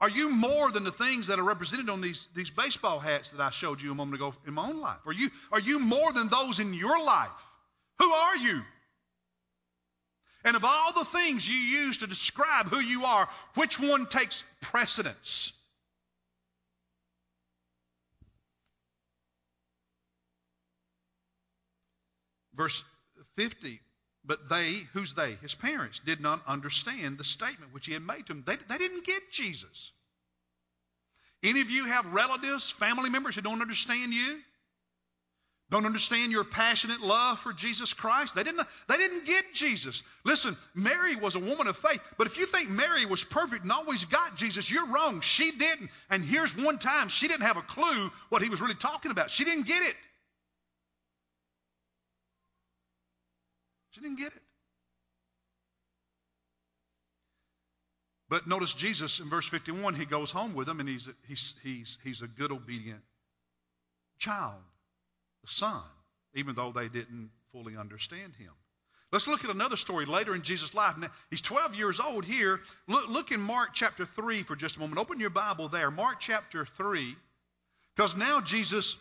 Are 0.00 0.08
you 0.08 0.30
more 0.30 0.68
than 0.72 0.82
the 0.82 0.90
things 0.90 1.28
that 1.28 1.38
are 1.38 1.44
represented 1.44 1.88
on 1.88 2.00
these, 2.00 2.26
these 2.34 2.50
baseball 2.50 2.98
hats 2.98 3.30
that 3.30 3.40
I 3.40 3.50
showed 3.50 3.80
you 3.80 3.92
a 3.92 3.94
moment 3.94 4.16
ago 4.16 4.34
in 4.48 4.54
my 4.54 4.68
own 4.68 4.80
life? 4.80 4.98
Are 5.06 5.12
you, 5.12 5.30
are 5.52 5.60
you 5.60 5.78
more 5.78 6.12
than 6.12 6.28
those 6.28 6.58
in 6.58 6.74
your 6.74 6.98
life? 7.04 7.30
Who 8.00 8.10
are 8.10 8.36
you? 8.36 8.62
And 10.44 10.56
of 10.56 10.64
all 10.64 10.92
the 10.92 11.04
things 11.04 11.46
you 11.46 11.54
use 11.54 11.98
to 11.98 12.06
describe 12.06 12.68
who 12.68 12.80
you 12.80 13.04
are, 13.04 13.28
which 13.54 13.78
one 13.78 14.06
takes 14.06 14.42
precedence? 14.60 15.52
Verse 22.54 22.84
50 23.36 23.80
But 24.24 24.48
they, 24.48 24.74
who's 24.92 25.14
they? 25.14 25.32
His 25.42 25.54
parents, 25.54 26.00
did 26.04 26.20
not 26.20 26.42
understand 26.46 27.18
the 27.18 27.24
statement 27.24 27.72
which 27.72 27.86
he 27.86 27.92
had 27.92 28.02
made 28.02 28.26
to 28.26 28.34
them. 28.34 28.44
They, 28.46 28.56
they 28.56 28.78
didn't 28.78 29.06
get 29.06 29.22
Jesus. 29.32 29.92
Any 31.42 31.60
of 31.60 31.70
you 31.70 31.86
have 31.86 32.06
relatives, 32.06 32.70
family 32.70 33.10
members 33.10 33.34
who 33.34 33.40
don't 33.42 33.62
understand 33.62 34.12
you? 34.12 34.40
Don't 35.72 35.86
understand 35.86 36.30
your 36.30 36.44
passionate 36.44 37.00
love 37.00 37.38
for 37.38 37.54
Jesus 37.54 37.94
Christ. 37.94 38.34
They 38.34 38.42
didn't, 38.42 38.60
they 38.88 38.96
didn't 38.98 39.24
get 39.24 39.42
Jesus. 39.54 40.02
Listen, 40.22 40.54
Mary 40.74 41.16
was 41.16 41.34
a 41.34 41.40
woman 41.40 41.66
of 41.66 41.78
faith, 41.78 42.00
but 42.18 42.26
if 42.26 42.36
you 42.36 42.44
think 42.44 42.68
Mary 42.68 43.06
was 43.06 43.24
perfect 43.24 43.62
and 43.62 43.72
always 43.72 44.04
got 44.04 44.36
Jesus, 44.36 44.70
you're 44.70 44.86
wrong. 44.86 45.22
She 45.22 45.50
didn't. 45.50 45.90
And 46.10 46.22
here's 46.22 46.54
one 46.54 46.78
time 46.78 47.08
she 47.08 47.26
didn't 47.26 47.46
have 47.46 47.56
a 47.56 47.62
clue 47.62 48.10
what 48.28 48.42
he 48.42 48.50
was 48.50 48.60
really 48.60 48.74
talking 48.74 49.10
about. 49.10 49.30
She 49.30 49.44
didn't 49.44 49.66
get 49.66 49.82
it. 49.82 49.94
She 53.92 54.02
didn't 54.02 54.18
get 54.18 54.28
it. 54.28 54.42
But 58.28 58.46
notice 58.46 58.74
Jesus 58.74 59.20
in 59.20 59.30
verse 59.30 59.48
51, 59.48 59.94
he 59.94 60.04
goes 60.04 60.30
home 60.30 60.52
with 60.52 60.66
them 60.66 60.80
and 60.80 60.88
he's, 60.88 61.08
he's, 61.26 61.54
he's, 61.62 61.98
he's 62.04 62.20
a 62.20 62.26
good, 62.26 62.52
obedient 62.52 63.00
child, 64.18 64.60
a 65.44 65.48
son, 65.48 65.82
even 66.34 66.54
though 66.54 66.72
they 66.72 66.88
didn't 66.88 67.30
fully 67.52 67.76
understand 67.76 68.34
him. 68.36 68.52
Let's 69.10 69.26
look 69.26 69.44
at 69.44 69.50
another 69.50 69.76
story 69.76 70.06
later 70.06 70.34
in 70.34 70.42
Jesus' 70.42 70.74
life. 70.74 70.96
Now, 70.96 71.08
he's 71.28 71.42
12 71.42 71.74
years 71.74 72.00
old 72.00 72.24
here. 72.24 72.60
Look, 72.88 73.08
look 73.08 73.30
in 73.30 73.40
Mark 73.40 73.70
chapter 73.74 74.06
3 74.06 74.42
for 74.44 74.56
just 74.56 74.76
a 74.76 74.80
moment. 74.80 74.98
Open 74.98 75.20
your 75.20 75.30
Bible 75.30 75.68
there. 75.68 75.90
Mark 75.90 76.16
chapter 76.18 76.64
3. 76.64 77.14
Because 77.94 78.16
now 78.16 78.40
Jesus 78.40 78.96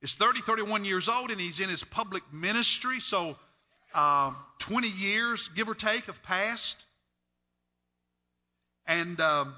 is 0.00 0.14
30, 0.14 0.40
31 0.40 0.86
years 0.86 1.10
old, 1.10 1.30
and 1.30 1.38
he's 1.38 1.60
in 1.60 1.68
his 1.68 1.84
public 1.84 2.22
ministry. 2.32 3.00
So 3.00 3.36
uh, 3.94 4.32
20 4.60 4.88
years, 4.88 5.48
give 5.54 5.68
or 5.68 5.74
take, 5.74 6.06
have 6.06 6.22
passed 6.22 6.82
and 8.86 9.20
um, 9.20 9.54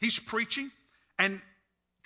he's 0.00 0.18
preaching 0.18 0.70
and 1.18 1.40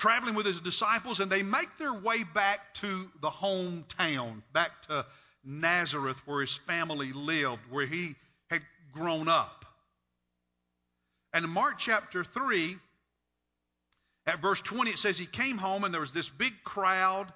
traveling 0.00 0.35
with 0.35 0.47
his 0.47 0.61
disciples, 0.61 1.21
and 1.21 1.30
they 1.30 1.42
make 1.42 1.76
their 1.76 1.92
way 1.92 2.25
back 2.25 2.73
to 2.73 3.11
the 3.21 3.28
hometown, 3.28 4.40
back 4.54 4.71
to 4.87 5.04
Nazareth, 5.45 6.16
where 6.26 6.40
his 6.40 6.54
family 6.54 7.12
lived, 7.12 7.61
where 7.69 7.85
he 7.85 8.14
had 8.49 8.62
grown 8.92 9.28
up. 9.28 9.66
And 11.35 11.45
in 11.45 11.50
Mark 11.50 11.75
chapter 11.78 12.25
3, 12.25 12.76
at 14.26 14.40
verse 14.40 14.62
20, 14.62 14.90
it 14.90 14.99
says 14.99 15.19
he 15.19 15.26
came 15.26 15.59
home 15.59 15.85
and 15.85 15.92
there 15.92 16.00
was 16.00 16.12
this 16.12 16.30
big 16.30 16.54
crowd, 16.64 17.30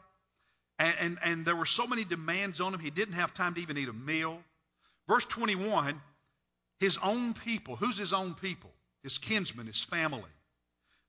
and, 0.79 0.95
and, 1.01 1.19
and 1.23 1.45
there 1.45 1.57
were 1.57 1.67
so 1.67 1.87
many 1.87 2.05
demands 2.05 2.63
on 2.63 2.73
him, 2.73 2.81
he 2.81 2.91
didn't 2.91 3.15
have 3.15 3.35
time 3.35 3.55
to 3.55 3.61
even 3.61 3.77
eat 3.77 3.89
a 3.89 3.93
meal. 3.93 4.43
Verse 5.07 5.27
21, 5.27 6.01
his 6.81 6.99
own 7.03 7.35
people. 7.35 7.77
Who's 7.77 7.99
his 7.99 8.15
own 8.15 8.33
people? 8.33 8.71
his 9.05 9.19
kinsmen, 9.19 9.67
his 9.67 9.83
family. 9.83 10.23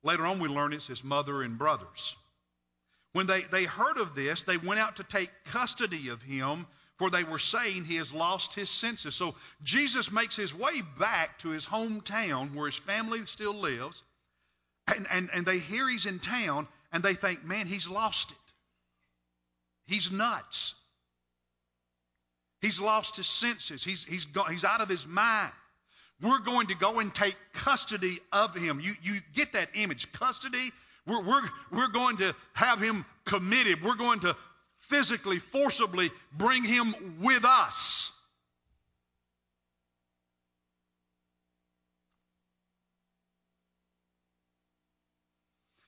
Later 0.05 0.27
on, 0.27 0.39
we 0.39 0.47
learn 0.47 0.71
it's 0.71 0.85
his 0.85 1.03
mother 1.03 1.41
and 1.41 1.57
brothers. 1.57 2.15
When 3.13 3.25
they, 3.25 3.41
they 3.41 3.63
heard 3.63 3.97
of 3.97 4.13
this, 4.13 4.43
they 4.43 4.57
went 4.57 4.79
out 4.79 4.97
to 4.97 5.03
take 5.03 5.31
custody 5.45 6.09
of 6.09 6.21
him, 6.21 6.67
for 6.97 7.09
they 7.09 7.23
were 7.23 7.39
saying 7.39 7.85
he 7.85 7.95
has 7.95 8.13
lost 8.13 8.53
his 8.53 8.69
senses. 8.69 9.15
So 9.15 9.33
Jesus 9.63 10.11
makes 10.11 10.35
his 10.35 10.53
way 10.53 10.83
back 10.99 11.39
to 11.39 11.49
his 11.49 11.65
hometown 11.65 12.53
where 12.53 12.67
his 12.67 12.75
family 12.75 13.25
still 13.25 13.55
lives, 13.55 14.03
and, 14.95 15.07
and, 15.09 15.29
and 15.33 15.43
they 15.43 15.57
hear 15.57 15.89
he's 15.89 16.05
in 16.05 16.19
town, 16.19 16.67
and 16.93 17.01
they 17.01 17.15
think, 17.15 17.43
man, 17.43 17.65
he's 17.65 17.89
lost 17.89 18.29
it. 18.29 18.37
He's 19.87 20.11
nuts. 20.11 20.75
He's 22.61 22.79
lost 22.79 23.15
his 23.15 23.27
senses. 23.27 23.83
He's, 23.83 24.03
he's, 24.03 24.25
got, 24.25 24.51
he's 24.51 24.63
out 24.63 24.81
of 24.81 24.89
his 24.89 25.07
mind. 25.07 25.51
We're 26.21 26.39
going 26.39 26.67
to 26.67 26.75
go 26.75 26.99
and 26.99 27.13
take 27.13 27.35
custody 27.65 28.19
of 28.31 28.53
him. 28.53 28.79
You, 28.79 28.93
you 29.01 29.19
get 29.33 29.53
that 29.53 29.69
image. 29.73 30.11
Custody. 30.11 30.71
We're, 31.07 31.23
we're, 31.23 31.41
we're 31.71 31.87
going 31.87 32.17
to 32.17 32.35
have 32.53 32.79
him 32.79 33.05
committed. 33.25 33.83
We're 33.83 33.95
going 33.95 34.19
to 34.19 34.35
physically, 34.81 35.39
forcibly 35.39 36.11
bring 36.31 36.63
him 36.63 36.93
with 37.21 37.43
us. 37.43 38.11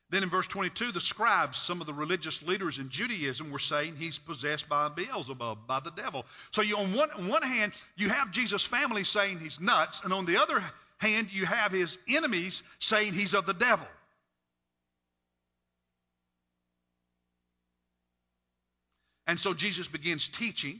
Then 0.09 0.23
in 0.23 0.29
verse 0.29 0.47
22, 0.47 0.93
the 0.93 1.01
scribes, 1.01 1.57
some 1.57 1.81
of 1.81 1.85
the 1.85 1.93
religious 1.93 2.41
leaders 2.41 2.79
in 2.79 2.89
Judaism, 2.89 3.51
were 3.51 3.59
saying 3.59 3.97
he's 3.97 4.17
possessed 4.17 4.67
by 4.69 4.87
Beelzebub, 4.87 5.67
by 5.67 5.81
the 5.81 5.91
devil. 5.91 6.25
So 6.51 6.61
you, 6.61 6.77
on, 6.77 6.93
one, 6.93 7.11
on 7.11 7.27
one 7.27 7.43
hand, 7.43 7.73
you 7.97 8.09
have 8.09 8.31
Jesus' 8.31 8.63
family 8.63 9.03
saying 9.03 9.39
he's 9.39 9.59
nuts, 9.59 10.03
and 10.03 10.13
on 10.13 10.25
the 10.25 10.41
other 10.41 10.63
hand, 10.97 11.29
you 11.31 11.45
have 11.45 11.71
his 11.71 11.97
enemies 12.07 12.63
saying 12.79 13.13
he's 13.13 13.33
of 13.33 13.45
the 13.45 13.53
devil. 13.53 13.87
And 19.27 19.39
so 19.39 19.53
Jesus 19.53 19.87
begins 19.87 20.29
teaching. 20.29 20.79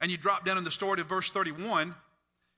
And 0.00 0.10
you 0.10 0.16
drop 0.16 0.44
down 0.44 0.58
in 0.58 0.64
the 0.64 0.70
story 0.70 0.98
to 0.98 1.04
verse 1.04 1.30
31. 1.30 1.94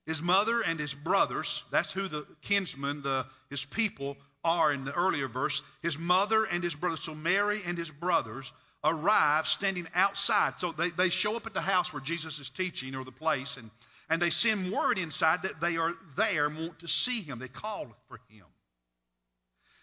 His 0.07 0.23
mother 0.23 0.61
and 0.61 0.79
his 0.79 0.95
brothers, 0.95 1.65
that's 1.73 1.91
who 1.91 2.07
the 2.07 2.27
kinsmen, 2.43 3.03
the, 3.03 3.27
his 3.51 3.65
people, 3.65 4.17
are 4.45 4.73
in 4.73 4.85
the 4.85 4.93
earlier 4.93 5.27
verse, 5.27 5.63
his 5.83 5.99
mother 5.99 6.45
and 6.45 6.63
his 6.63 6.77
brothers, 6.77 7.03
so 7.03 7.15
Mary 7.15 7.61
and 7.67 7.77
his 7.77 7.91
brothers, 7.91 8.53
arrive 8.85 9.49
standing 9.49 9.89
outside. 9.97 10.55
So 10.59 10.71
they, 10.71 10.91
they 10.91 11.09
show 11.09 11.35
up 11.35 11.47
at 11.47 11.55
the 11.55 11.61
house 11.61 11.93
where 11.93 12.03
Jesus 12.03 12.39
is 12.39 12.51
teaching 12.51 12.95
or 12.95 13.05
the 13.05 13.11
place, 13.11 13.57
and, 13.57 13.69
and 14.09 14.21
they 14.21 14.31
send 14.31 14.71
word 14.71 14.99
inside 14.99 15.43
that 15.43 15.61
they 15.61 15.77
are 15.77 15.95
there 16.17 16.47
and 16.47 16.57
want 16.59 16.79
to 16.81 16.89
see 16.89 17.23
him. 17.23 17.39
They 17.39 17.49
call 17.49 17.87
for 18.09 18.21
him. 18.29 18.47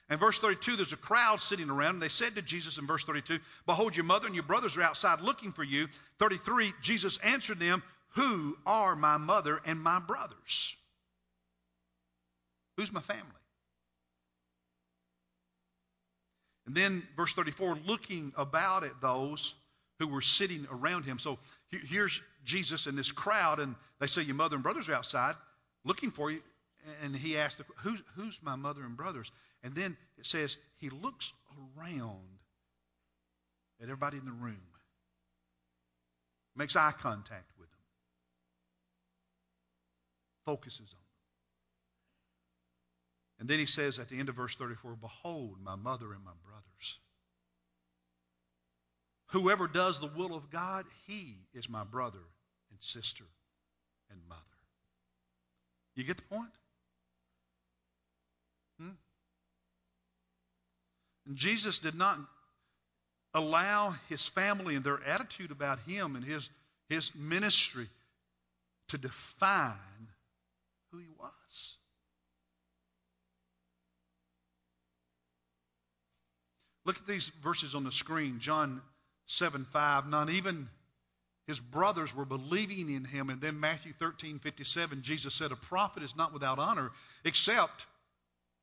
And 0.10 0.20
verse 0.20 0.38
32, 0.38 0.75
there's 0.75 0.94
a 0.94 0.98
crowd 0.98 1.42
sitting 1.42 1.70
around, 1.70 1.96
and 1.96 2.01
they 2.01 2.10
said 2.10 2.36
to 2.36 2.42
Jesus 2.42 2.77
in 2.77 2.86
verse 2.86 3.03
32, 3.03 3.39
Behold, 3.65 3.96
your 3.96 4.06
mother 4.06 4.27
and 4.27 4.36
your 4.36 4.44
brothers 4.44 4.77
are 4.77 4.82
outside 4.82 5.22
looking 5.22 5.51
for 5.51 5.63
you. 5.63 5.88
33, 6.20 6.74
Jesus 6.82 7.18
answered 7.24 7.60
them, 7.60 7.82
Who 8.15 8.58
are 8.65 8.96
my 8.96 9.18
mother 9.18 9.60
and 9.65 9.82
my 9.82 10.00
brothers? 10.00 10.75
Who's 12.77 12.92
my 12.92 13.01
family? 13.01 13.24
And 16.65 16.75
then, 16.75 17.03
verse 17.18 17.34
34, 17.34 17.77
looking 17.86 18.34
about 18.38 18.84
at 18.84 19.01
those 19.01 19.53
who 20.03 20.13
were 20.13 20.22
sitting 20.22 20.67
around 20.69 21.05
him. 21.05 21.17
So 21.17 21.39
here's 21.69 22.22
Jesus 22.43 22.88
and 22.88 22.98
this 22.98 23.12
crowd, 23.12 23.60
and 23.60 23.75
they 24.00 24.07
say, 24.07 24.22
Your 24.22 24.36
mother 24.36 24.55
and 24.55 24.63
brothers 24.63 24.89
are 24.89 24.95
outside 24.95 25.36
looking 25.86 26.12
for 26.12 26.29
you. 26.29 26.41
And 27.03 27.15
he 27.15 27.38
asked, 27.38 27.62
Who's, 27.77 28.01
who's 28.15 28.39
my 28.43 28.57
mother 28.57 28.83
and 28.83 28.98
brothers? 28.98 29.31
And 29.63 29.74
then 29.74 29.95
it 30.17 30.25
says, 30.25 30.57
He 30.77 30.89
looks 30.89 31.31
around 31.77 32.19
at 33.81 33.83
everybody 33.83 34.17
in 34.17 34.25
the 34.25 34.31
room, 34.31 34.60
makes 36.55 36.75
eye 36.75 36.91
contact 37.00 37.50
with 37.57 37.69
them, 37.69 37.79
focuses 40.45 40.79
on 40.81 40.86
them. 40.86 41.00
And 43.39 43.50
then 43.50 43.60
he 43.60 43.65
says 43.65 44.00
at 44.00 44.10
the 44.10 44.19
end 44.19 44.27
of 44.27 44.36
verse 44.36 44.55
34 44.55 44.98
Behold, 45.00 45.57
my 45.63 45.75
mother 45.75 46.12
and 46.12 46.24
my 46.25 46.31
brothers. 46.45 47.00
Whoever 49.33 49.67
does 49.67 49.99
the 49.99 50.11
will 50.15 50.35
of 50.35 50.51
God, 50.51 50.85
he 51.07 51.35
is 51.55 51.67
my 51.67 51.83
brother 51.83 52.19
and 52.69 52.79
sister 52.79 53.23
and 54.11 54.19
mother. 54.29 54.41
You 55.95 56.03
get 56.03 56.17
the 56.17 56.23
point? 56.23 56.51
Hmm? 58.79 58.89
And 61.25 61.35
Jesus 61.35 61.79
did 61.79 61.95
not 61.95 62.19
allow 63.33 63.95
his 64.07 64.23
family 64.23 64.75
and 64.75 64.83
their 64.85 64.99
attitude 65.03 65.49
about 65.49 65.79
him 65.87 66.15
and 66.15 66.23
his, 66.23 66.47
his 66.89 67.09
ministry 67.15 67.89
to 68.89 68.99
define 68.99 70.09
who 70.91 70.99
he 70.99 71.07
was. 71.19 71.75
Look 76.85 76.97
at 76.97 77.07
these 77.07 77.31
verses 77.41 77.73
on 77.73 77.83
the 77.83 77.91
screen. 77.91 78.37
John 78.39 78.79
7 79.33 79.65
5. 79.65 80.07
Not 80.07 80.29
even 80.29 80.69
his 81.47 81.59
brothers 81.59 82.15
were 82.15 82.25
believing 82.25 82.89
in 82.89 83.03
him. 83.03 83.29
And 83.29 83.41
then 83.41 83.59
Matthew 83.59 83.93
13 83.99 84.39
57, 84.39 85.01
Jesus 85.01 85.33
said, 85.33 85.51
A 85.51 85.55
prophet 85.55 86.03
is 86.03 86.15
not 86.15 86.33
without 86.33 86.59
honor 86.59 86.91
except 87.25 87.85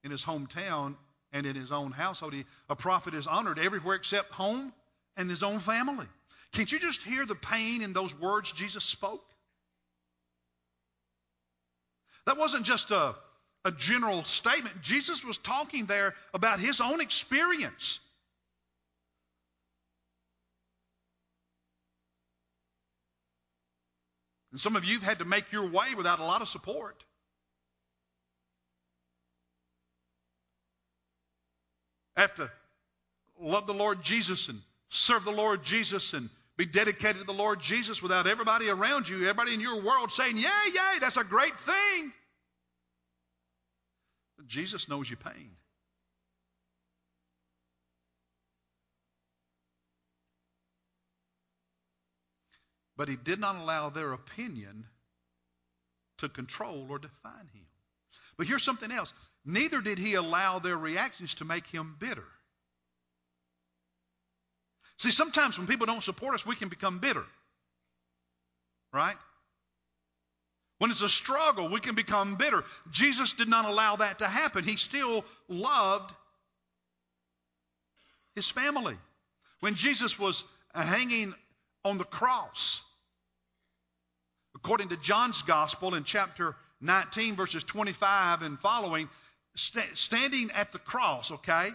in 0.05 0.11
his 0.11 0.25
hometown 0.25 0.97
and 1.33 1.47
in 1.47 1.57
his 1.57 1.73
own 1.73 1.93
household. 1.93 2.35
A 2.69 2.77
prophet 2.77 3.15
is 3.15 3.27
honored 3.27 3.59
everywhere 3.59 3.97
except 3.97 4.33
home 4.33 4.73
and 5.17 5.29
his 5.29 5.43
own 5.43 5.59
family. 5.59 6.07
Can't 6.53 6.71
you 6.71 6.79
just 6.79 7.03
hear 7.03 7.27
the 7.27 7.35
pain 7.35 7.83
in 7.83 7.93
those 7.93 8.19
words 8.19 8.53
Jesus 8.53 8.85
spoke? 8.85 9.25
That 12.27 12.39
wasn't 12.39 12.65
just 12.65 12.91
a, 12.91 13.15
a 13.65 13.73
general 13.73 14.23
statement. 14.25 14.83
Jesus 14.83 15.25
was 15.25 15.39
talking 15.39 15.87
there 15.87 16.15
about 16.33 16.61
his 16.61 16.81
own 16.81 17.01
experience. 17.01 17.99
And 24.53 24.61
some 24.61 24.77
of 24.77 24.85
you 24.85 24.95
have 24.95 25.03
had 25.03 25.19
to 25.21 25.25
make 25.25 25.53
your 25.53 25.69
way 25.69 25.95
without 25.97 26.19
a 26.19 26.25
lot 26.25 26.43
of 26.43 26.49
support. 26.49 27.03
Have 32.17 32.35
to 32.35 32.51
love 33.41 33.67
the 33.67 33.75
Lord 33.75 34.03
Jesus 34.03 34.49
and 34.49 34.61
serve 34.89 35.25
the 35.25 35.31
Lord 35.31 35.63
Jesus 35.63 36.13
and 36.13 36.29
be 36.57 36.67
dedicated 36.67 37.21
to 37.21 37.25
the 37.25 37.33
Lord 37.33 37.61
Jesus 37.61 38.03
without 38.03 38.27
everybody 38.27 38.69
around 38.69 39.09
you, 39.09 39.23
everybody 39.23 39.55
in 39.55 39.61
your 39.61 39.81
world 39.81 40.13
saying, 40.13 40.37
Yay, 40.37 40.43
yay, 40.43 40.99
that's 41.01 41.17
a 41.17 41.25
great 41.25 41.57
thing. 41.59 42.13
But 44.37 44.47
Jesus 44.47 44.89
knows 44.89 45.09
your 45.09 45.17
pain. 45.17 45.51
But 53.01 53.09
he 53.09 53.17
did 53.17 53.41
not 53.41 53.57
allow 53.57 53.89
their 53.89 54.13
opinion 54.13 54.85
to 56.19 56.29
control 56.29 56.87
or 56.91 56.99
define 56.99 57.49
him. 57.55 57.65
But 58.37 58.47
here's 58.47 58.63
something 58.63 58.93
else. 58.93 59.15
Neither 59.43 59.81
did 59.81 59.99
he 59.99 60.17
allow 60.17 60.59
their 60.59 60.77
reactions 60.77 61.37
to 61.37 61.47
make 61.47 61.67
him 61.69 61.97
bitter. 61.99 62.27
See, 64.99 65.11
sometimes 65.11 65.57
when 65.57 65.67
people 65.67 65.87
don't 65.87 66.03
support 66.05 66.35
us, 66.35 66.45
we 66.45 66.57
can 66.57 66.69
become 66.69 66.99
bitter. 66.99 67.25
Right? 68.93 69.17
When 70.77 70.91
it's 70.91 71.01
a 71.01 71.09
struggle, 71.09 71.71
we 71.71 71.81
can 71.81 71.95
become 71.95 72.37
bitter. 72.37 72.65
Jesus 72.91 73.33
did 73.33 73.49
not 73.49 73.65
allow 73.65 73.97
that 73.97 74.19
to 74.19 74.29
happen. 74.29 74.63
He 74.63 74.77
still 74.77 75.25
loved 75.49 76.13
his 78.35 78.51
family. 78.51 78.99
When 79.61 79.75
Jesus 79.75 80.19
was 80.19 80.45
hanging 80.75 81.33
on 81.83 81.97
the 81.97 82.05
cross, 82.05 82.80
according 84.63 84.89
to 84.91 84.97
John's 84.97 85.43
Gospel 85.43 85.95
in 85.95 86.05
chapter 86.05 86.55
19, 86.81 87.35
verses 87.35 87.65
25 87.65 88.43
and 88.43 88.59
following, 88.59 89.09
st- 89.55 89.97
standing 89.97 90.51
at 90.53 90.73
the 90.73 90.79
cross, 90.79 91.33
okay, 91.33 91.71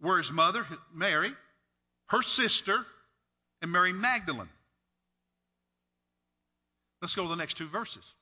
were 0.00 0.18
his 0.18 0.32
mother, 0.32 0.66
Mary, 0.92 1.30
her 2.06 2.22
sister, 2.22 2.84
and 3.60 3.70
Mary 3.70 3.92
Magdalene. 3.92 4.48
Let's 7.00 7.14
go 7.14 7.22
to 7.22 7.28
the 7.28 7.36
next 7.36 7.56
two 7.56 7.68
verses. 7.68 8.14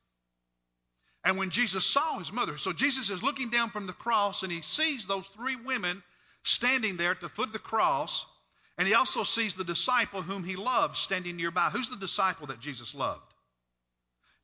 And 1.25 1.37
when 1.37 1.51
Jesus 1.51 1.85
saw 1.85 2.19
his 2.19 2.33
mother, 2.33 2.59
so 2.59 2.73
Jesus 2.73 3.11
is 3.11 3.23
looking 3.23 3.51
down 3.51 3.71
from 3.71 3.87
the 3.87 3.93
cross 3.93 4.43
and 4.43 4.53
he 4.53 4.63
sees 4.63 5.07
those 5.07 5.29
three 5.29 5.57
women 5.57 6.03
standing 6.43 6.97
there 6.97 7.11
at 7.11 7.21
the 7.21 7.29
foot 7.29 7.49
of 7.49 7.53
the 7.53 7.59
cross, 7.59 8.25
and 8.81 8.89
he 8.89 8.95
also 8.95 9.25
sees 9.25 9.55
the 9.55 9.63
disciple 9.63 10.23
whom 10.23 10.43
he 10.43 10.57
loved 10.57 10.97
standing 10.97 11.37
nearby. 11.37 11.69
Who's 11.69 11.91
the 11.91 11.99
disciple 11.99 12.47
that 12.47 12.61
Jesus 12.61 12.95
loved? 12.95 13.21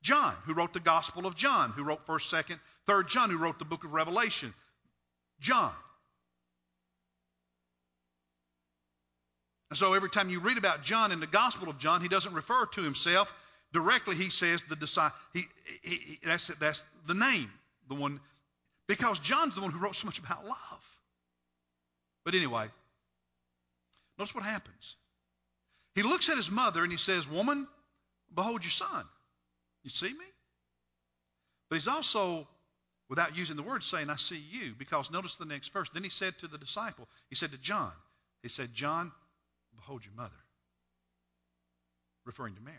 John, 0.03 0.35
who 0.45 0.53
wrote 0.53 0.75
the 0.75 0.79
Gospel 0.79 1.25
of 1.25 1.35
John, 1.35 1.71
who 1.71 1.83
wrote 1.83 2.07
1st, 2.07 2.45
2nd, 2.45 2.61
3rd 2.87 3.09
John, 3.09 3.31
who 3.31 3.39
wrote 3.39 3.59
the 3.59 3.65
book 3.65 3.85
of 3.85 3.95
Revelation. 3.95 4.53
John. 5.41 5.73
And 9.71 9.79
so 9.79 9.95
every 9.95 10.11
time 10.11 10.29
you 10.29 10.41
read 10.41 10.59
about 10.59 10.83
John 10.83 11.13
in 11.13 11.21
the 11.21 11.27
Gospel 11.27 11.71
of 11.71 11.79
John, 11.79 12.03
he 12.03 12.09
doesn't 12.09 12.35
refer 12.35 12.67
to 12.67 12.83
himself 12.83 13.33
directly. 13.73 14.17
He 14.17 14.29
says 14.29 14.63
the 14.65 14.77
disciple. 14.77 15.17
He, 15.33 15.45
he, 15.81 15.95
he, 15.95 16.19
that's 16.23 16.49
that's 16.61 16.85
the 17.07 17.15
name, 17.15 17.51
the 17.89 17.95
one, 17.95 18.21
because 18.87 19.19
John's 19.19 19.55
the 19.55 19.63
one 19.63 19.71
who 19.71 19.79
wrote 19.79 19.97
so 19.97 20.05
much 20.05 20.19
about 20.19 20.45
love. 20.45 20.99
But 22.27 22.35
anyway, 22.35 22.67
notice 24.19 24.35
what 24.35 24.45
happens. 24.45 24.97
He 25.95 26.03
looks 26.03 26.29
at 26.29 26.37
his 26.37 26.51
mother 26.51 26.83
and 26.83 26.93
he 26.93 26.99
says, 26.99 27.29
"Woman, 27.29 27.67
behold 28.35 28.65
your 28.65 28.71
son." 28.71 29.05
You 29.87 29.91
see 29.91 30.13
me? 30.13 30.25
But 31.71 31.77
he's 31.77 31.87
also, 31.87 32.49
without 33.09 33.37
using 33.37 33.55
the 33.55 33.63
word, 33.63 33.85
saying, 33.85 34.11
I 34.11 34.17
see 34.17 34.43
you. 34.51 34.75
Because 34.77 35.13
notice 35.13 35.37
the 35.37 35.45
next 35.45 35.73
verse. 35.73 35.89
Then 35.95 36.03
he 36.03 36.11
said 36.11 36.37
to 36.39 36.49
the 36.49 36.59
disciple, 36.59 37.07
he 37.29 37.37
said 37.37 37.53
to 37.53 37.59
John, 37.59 37.93
he 38.43 38.49
said, 38.49 38.75
John, 38.75 39.13
behold 39.77 40.05
your 40.05 40.15
mother. 40.15 40.35
Referring 42.25 42.57
to 42.57 42.61
Mary. 42.63 42.77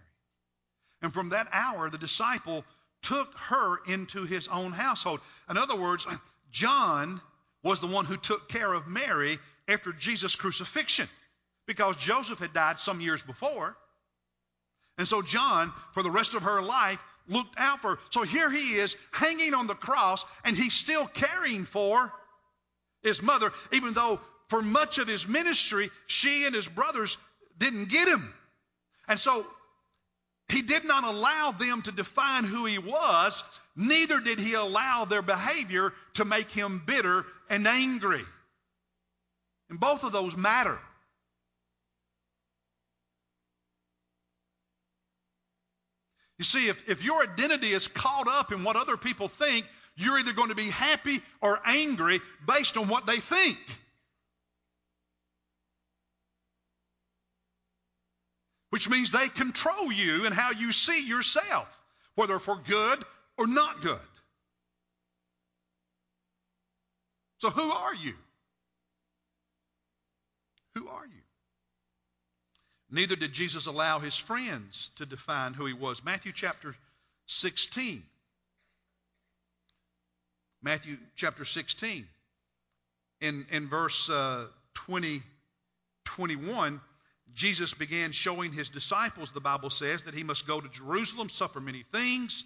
And 1.01 1.13
from 1.13 1.29
that 1.29 1.47
hour, 1.53 1.89
the 1.89 1.97
disciple 1.97 2.65
took 3.03 3.33
her 3.37 3.77
into 3.87 4.25
his 4.25 4.49
own 4.49 4.73
household. 4.73 5.21
In 5.49 5.57
other 5.57 5.77
words, 5.77 6.05
John 6.51 7.21
was 7.63 7.79
the 7.79 7.87
one 7.87 8.03
who 8.03 8.17
took 8.17 8.49
care 8.49 8.73
of 8.73 8.87
Mary 8.87 9.39
after 9.67 9.93
Jesus' 9.93 10.35
crucifixion 10.35 11.07
because 11.67 11.95
Joseph 11.97 12.39
had 12.39 12.53
died 12.53 12.79
some 12.79 13.01
years 13.01 13.21
before. 13.21 13.77
And 14.97 15.07
so 15.07 15.21
John, 15.21 15.71
for 15.93 16.01
the 16.01 16.09
rest 16.09 16.33
of 16.33 16.43
her 16.43 16.61
life, 16.61 17.03
looked 17.27 17.55
out 17.57 17.81
for 17.81 17.95
her. 17.95 17.99
So 18.09 18.23
here 18.23 18.49
he 18.49 18.75
is 18.75 18.95
hanging 19.11 19.53
on 19.53 19.67
the 19.67 19.75
cross, 19.75 20.25
and 20.43 20.55
he's 20.55 20.73
still 20.73 21.05
caring 21.05 21.65
for 21.65 22.11
his 23.03 23.21
mother, 23.21 23.51
even 23.71 23.93
though 23.93 24.19
for 24.47 24.61
much 24.61 24.97
of 24.97 25.07
his 25.07 25.27
ministry, 25.27 25.91
she 26.07 26.45
and 26.45 26.55
his 26.55 26.67
brothers 26.67 27.17
didn't 27.59 27.89
get 27.89 28.07
him. 28.07 28.33
And 29.07 29.19
so 29.19 29.45
he 30.49 30.61
did 30.61 30.85
not 30.85 31.03
allow 31.03 31.51
them 31.51 31.81
to 31.83 31.91
define 31.91 32.45
who 32.45 32.65
he 32.65 32.77
was, 32.77 33.43
neither 33.75 34.19
did 34.19 34.39
he 34.39 34.53
allow 34.53 35.05
their 35.05 35.21
behavior 35.21 35.93
to 36.13 36.25
make 36.25 36.49
him 36.49 36.81
bitter 36.85 37.25
and 37.49 37.67
angry. 37.67 38.23
And 39.69 39.79
both 39.79 40.05
of 40.05 40.13
those 40.13 40.35
matter. 40.37 40.79
You 46.37 46.45
see, 46.45 46.67
if, 46.69 46.87
if 46.87 47.03
your 47.03 47.23
identity 47.23 47.71
is 47.71 47.87
caught 47.87 48.27
up 48.27 48.51
in 48.51 48.63
what 48.63 48.75
other 48.75 48.97
people 48.97 49.27
think, 49.27 49.65
you're 49.95 50.19
either 50.19 50.33
going 50.33 50.49
to 50.49 50.55
be 50.55 50.69
happy 50.69 51.19
or 51.41 51.59
angry 51.65 52.21
based 52.45 52.77
on 52.77 52.87
what 52.87 53.07
they 53.07 53.17
think. 53.17 53.57
Which 58.69 58.89
means 58.89 59.11
they 59.11 59.29
control 59.29 59.91
you 59.91 60.25
and 60.25 60.35
how 60.35 60.51
you 60.51 60.71
see 60.71 61.07
yourself, 61.07 61.67
whether 62.15 62.37
for 62.37 62.57
good 62.57 63.03
or 63.37 63.47
not 63.47 63.81
good. 63.81 63.97
So, 67.39 67.49
who 67.49 67.71
are 67.71 67.95
you? 67.95 68.13
Who 70.75 70.87
are 70.87 71.05
you? 71.05 71.16
Neither 72.89 73.15
did 73.15 73.33
Jesus 73.33 73.65
allow 73.65 73.99
his 73.99 74.15
friends 74.15 74.91
to 74.95 75.05
define 75.05 75.53
who 75.53 75.65
he 75.65 75.73
was. 75.73 76.03
Matthew 76.03 76.31
chapter 76.33 76.75
16. 77.25 78.01
Matthew 80.61 80.97
chapter 81.15 81.43
16. 81.43 82.07
In, 83.19 83.45
in 83.51 83.67
verse 83.67 84.09
uh, 84.09 84.45
20, 84.75 85.21
21, 86.05 86.79
Jesus 87.33 87.73
began 87.73 88.11
showing 88.11 88.53
his 88.53 88.69
disciples, 88.69 89.31
the 89.31 89.41
Bible 89.41 89.69
says, 89.69 90.03
that 90.03 90.13
he 90.13 90.23
must 90.23 90.47
go 90.47 90.61
to 90.61 90.69
Jerusalem, 90.69 91.29
suffer 91.29 91.59
many 91.59 91.83
things, 91.91 92.45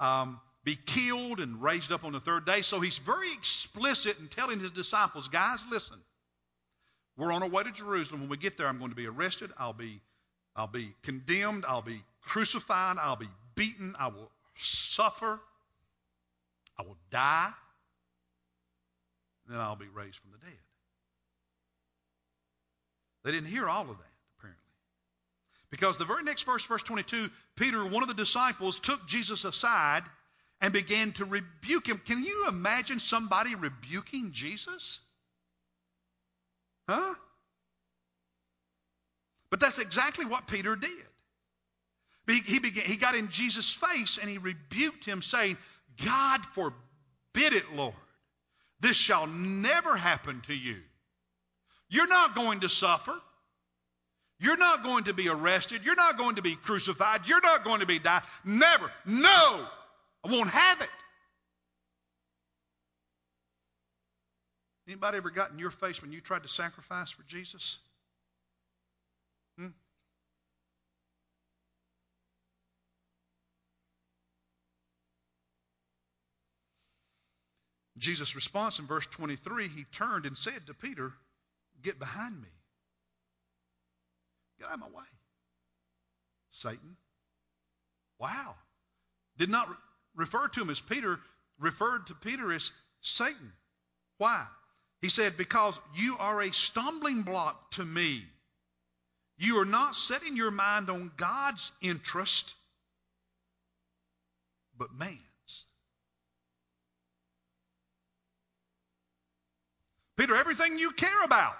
um, 0.00 0.40
be 0.64 0.76
killed, 0.76 1.40
and 1.40 1.62
raised 1.62 1.92
up 1.92 2.04
on 2.04 2.12
the 2.12 2.20
third 2.20 2.44
day. 2.44 2.62
So 2.62 2.80
he's 2.80 2.98
very 2.98 3.32
explicit 3.32 4.18
in 4.18 4.28
telling 4.28 4.58
his 4.58 4.72
disciples, 4.72 5.28
guys, 5.28 5.64
listen. 5.70 5.98
We're 7.18 7.32
on 7.32 7.42
our 7.42 7.48
way 7.48 7.64
to 7.64 7.72
Jerusalem. 7.72 8.20
When 8.20 8.30
we 8.30 8.36
get 8.36 8.56
there, 8.56 8.68
I'm 8.68 8.78
going 8.78 8.90
to 8.90 8.96
be 8.96 9.06
arrested. 9.06 9.50
I'll 9.58 9.72
be, 9.72 10.00
I'll 10.54 10.68
be 10.68 10.94
condemned. 11.02 11.64
I'll 11.66 11.82
be 11.82 12.00
crucified. 12.22 12.96
I'll 12.98 13.16
be 13.16 13.28
beaten. 13.56 13.96
I 13.98 14.06
will 14.06 14.30
suffer. 14.54 15.40
I 16.78 16.82
will 16.82 16.96
die. 17.10 17.50
Then 19.48 19.58
I'll 19.58 19.74
be 19.74 19.88
raised 19.92 20.16
from 20.18 20.30
the 20.30 20.38
dead. 20.46 20.58
They 23.24 23.32
didn't 23.32 23.48
hear 23.48 23.68
all 23.68 23.82
of 23.82 23.88
that, 23.88 24.14
apparently. 24.38 24.62
Because 25.70 25.98
the 25.98 26.04
very 26.04 26.22
next 26.22 26.44
verse, 26.44 26.64
verse 26.64 26.84
22, 26.84 27.30
Peter, 27.56 27.84
one 27.84 28.02
of 28.02 28.08
the 28.08 28.14
disciples, 28.14 28.78
took 28.78 29.04
Jesus 29.08 29.44
aside 29.44 30.04
and 30.60 30.72
began 30.72 31.10
to 31.12 31.24
rebuke 31.24 31.88
him. 31.88 31.98
Can 31.98 32.22
you 32.22 32.46
imagine 32.48 33.00
somebody 33.00 33.56
rebuking 33.56 34.30
Jesus? 34.30 35.00
Huh? 36.88 37.14
But 39.50 39.60
that's 39.60 39.78
exactly 39.78 40.24
what 40.24 40.46
Peter 40.46 40.76
did. 40.76 40.90
He, 42.26 42.58
began, 42.58 42.84
he 42.84 42.96
got 42.96 43.14
in 43.14 43.30
Jesus' 43.30 43.72
face 43.72 44.18
and 44.18 44.28
he 44.28 44.38
rebuked 44.38 45.04
him, 45.04 45.22
saying, 45.22 45.56
God 46.04 46.44
forbid 46.52 47.54
it, 47.54 47.74
Lord. 47.74 47.94
This 48.80 48.96
shall 48.96 49.26
never 49.26 49.96
happen 49.96 50.42
to 50.46 50.54
you. 50.54 50.76
You're 51.88 52.08
not 52.08 52.34
going 52.34 52.60
to 52.60 52.68
suffer. 52.68 53.14
You're 54.38 54.58
not 54.58 54.84
going 54.84 55.04
to 55.04 55.14
be 55.14 55.28
arrested. 55.28 55.80
You're 55.84 55.96
not 55.96 56.18
going 56.18 56.36
to 56.36 56.42
be 56.42 56.54
crucified. 56.54 57.22
You're 57.26 57.40
not 57.40 57.64
going 57.64 57.80
to 57.80 57.86
be 57.86 57.98
died. 57.98 58.22
Never. 58.44 58.90
No. 59.06 59.66
I 60.24 60.30
won't 60.30 60.50
have 60.50 60.80
it. 60.82 60.88
Anybody 64.88 65.18
ever 65.18 65.28
got 65.28 65.50
in 65.50 65.58
your 65.58 65.70
face 65.70 66.00
when 66.00 66.12
you 66.12 66.22
tried 66.22 66.44
to 66.44 66.48
sacrifice 66.48 67.10
for 67.10 67.22
Jesus? 67.24 67.76
Hmm? 69.58 69.66
Jesus' 77.98 78.34
response 78.34 78.78
in 78.78 78.86
verse 78.86 79.04
23, 79.04 79.68
he 79.68 79.84
turned 79.92 80.24
and 80.24 80.34
said 80.38 80.66
to 80.66 80.74
Peter, 80.74 81.12
Get 81.82 81.98
behind 81.98 82.40
me. 82.40 82.48
Get 84.58 84.68
out 84.68 84.74
of 84.74 84.80
my 84.80 84.86
way. 84.86 85.04
Satan. 86.50 86.96
Wow. 88.18 88.54
Did 89.36 89.50
not 89.50 89.68
re- 89.68 89.76
refer 90.16 90.48
to 90.48 90.62
him 90.62 90.70
as 90.70 90.80
Peter, 90.80 91.20
referred 91.58 92.06
to 92.06 92.14
Peter 92.14 92.50
as 92.52 92.72
Satan. 93.02 93.52
Why? 94.16 94.46
He 95.00 95.08
said, 95.08 95.36
Because 95.36 95.78
you 95.94 96.16
are 96.18 96.40
a 96.40 96.52
stumbling 96.52 97.22
block 97.22 97.72
to 97.72 97.84
me. 97.84 98.24
You 99.38 99.60
are 99.60 99.64
not 99.64 99.94
setting 99.94 100.36
your 100.36 100.50
mind 100.50 100.90
on 100.90 101.12
God's 101.16 101.70
interest, 101.80 102.54
but 104.76 104.92
man's. 104.92 105.18
Peter, 110.16 110.34
everything 110.34 110.80
you 110.80 110.90
care 110.90 111.22
about 111.24 111.56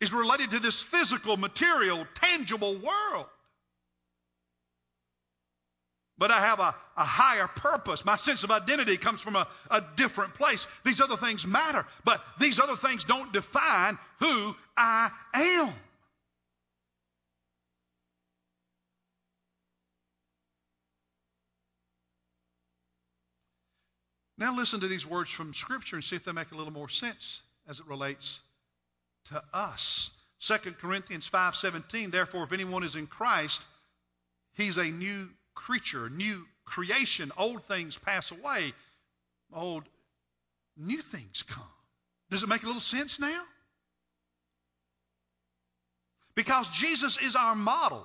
is 0.00 0.12
related 0.12 0.50
to 0.50 0.60
this 0.60 0.82
physical, 0.82 1.38
material, 1.38 2.06
tangible 2.16 2.74
world. 2.74 3.26
But 6.16 6.30
I 6.30 6.40
have 6.40 6.60
a, 6.60 6.74
a 6.96 7.04
higher 7.04 7.48
purpose. 7.48 8.04
My 8.04 8.16
sense 8.16 8.44
of 8.44 8.50
identity 8.50 8.96
comes 8.96 9.20
from 9.20 9.34
a, 9.34 9.48
a 9.70 9.82
different 9.96 10.34
place. 10.34 10.66
These 10.84 11.00
other 11.00 11.16
things 11.16 11.46
matter, 11.46 11.84
but 12.04 12.24
these 12.38 12.60
other 12.60 12.76
things 12.76 13.04
don't 13.04 13.32
define 13.32 13.98
who 14.20 14.54
I 14.76 15.10
am. 15.34 15.72
Now 24.36 24.56
listen 24.56 24.80
to 24.80 24.88
these 24.88 25.06
words 25.06 25.30
from 25.30 25.54
Scripture 25.54 25.96
and 25.96 26.04
see 26.04 26.16
if 26.16 26.24
they 26.24 26.32
make 26.32 26.52
a 26.52 26.56
little 26.56 26.72
more 26.72 26.88
sense 26.88 27.40
as 27.68 27.80
it 27.80 27.86
relates 27.86 28.40
to 29.26 29.42
us. 29.52 30.10
2 30.40 30.58
Corinthians 30.80 31.28
5:17 31.30 32.10
Therefore 32.10 32.44
if 32.44 32.52
anyone 32.52 32.84
is 32.84 32.96
in 32.96 33.06
Christ 33.06 33.64
he's 34.54 34.76
a 34.76 34.84
new 34.84 35.30
creature, 35.54 36.08
new 36.10 36.44
creation. 36.64 37.32
Old 37.36 37.62
things 37.64 37.96
pass 37.96 38.30
away, 38.30 38.72
old 39.52 39.84
new 40.76 41.00
things 41.00 41.42
come. 41.42 41.62
Does 42.30 42.42
it 42.42 42.48
make 42.48 42.62
a 42.62 42.66
little 42.66 42.80
sense 42.80 43.18
now? 43.18 43.42
Because 46.34 46.68
Jesus 46.70 47.16
is 47.18 47.36
our 47.36 47.54
model. 47.54 48.04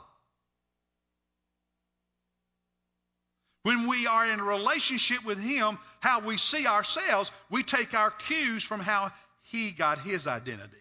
When 3.63 3.87
we 3.87 4.07
are 4.07 4.25
in 4.27 4.39
a 4.39 4.43
relationship 4.43 5.25
with 5.25 5.39
Him, 5.39 5.77
how 5.99 6.21
we 6.21 6.37
see 6.37 6.65
ourselves, 6.65 7.31
we 7.49 7.63
take 7.63 7.93
our 7.93 8.11
cues 8.11 8.63
from 8.63 8.79
how 8.79 9.11
He 9.43 9.71
got 9.71 9.99
His 9.99 10.27
identity. 10.27 10.77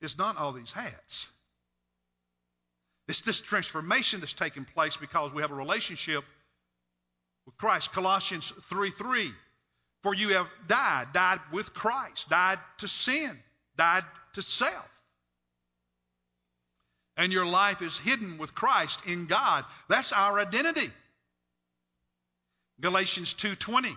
It's 0.00 0.18
not 0.18 0.38
all 0.38 0.52
these 0.52 0.72
hats. 0.72 1.28
It's 3.10 3.20
this 3.20 3.40
transformation 3.40 4.20
that's 4.20 4.32
taking 4.32 4.64
place 4.64 4.96
because 4.96 5.32
we 5.32 5.42
have 5.42 5.50
a 5.50 5.54
relationship 5.54 6.24
with 7.44 7.58
Christ. 7.58 7.92
Colossians 7.92 8.52
3 8.68 8.90
3. 8.90 9.32
For 10.02 10.14
you 10.14 10.30
have 10.30 10.46
died, 10.66 11.08
died 11.12 11.40
with 11.52 11.74
Christ, 11.74 12.30
died 12.30 12.58
to 12.78 12.88
sin, 12.88 13.38
died 13.76 14.04
to 14.32 14.40
self 14.40 14.88
and 17.20 17.34
your 17.34 17.44
life 17.44 17.82
is 17.82 17.98
hidden 17.98 18.38
with 18.38 18.54
Christ 18.54 19.02
in 19.06 19.26
God. 19.26 19.66
That's 19.88 20.10
our 20.10 20.40
identity. 20.40 20.90
Galatians 22.80 23.34
2:20 23.34 23.94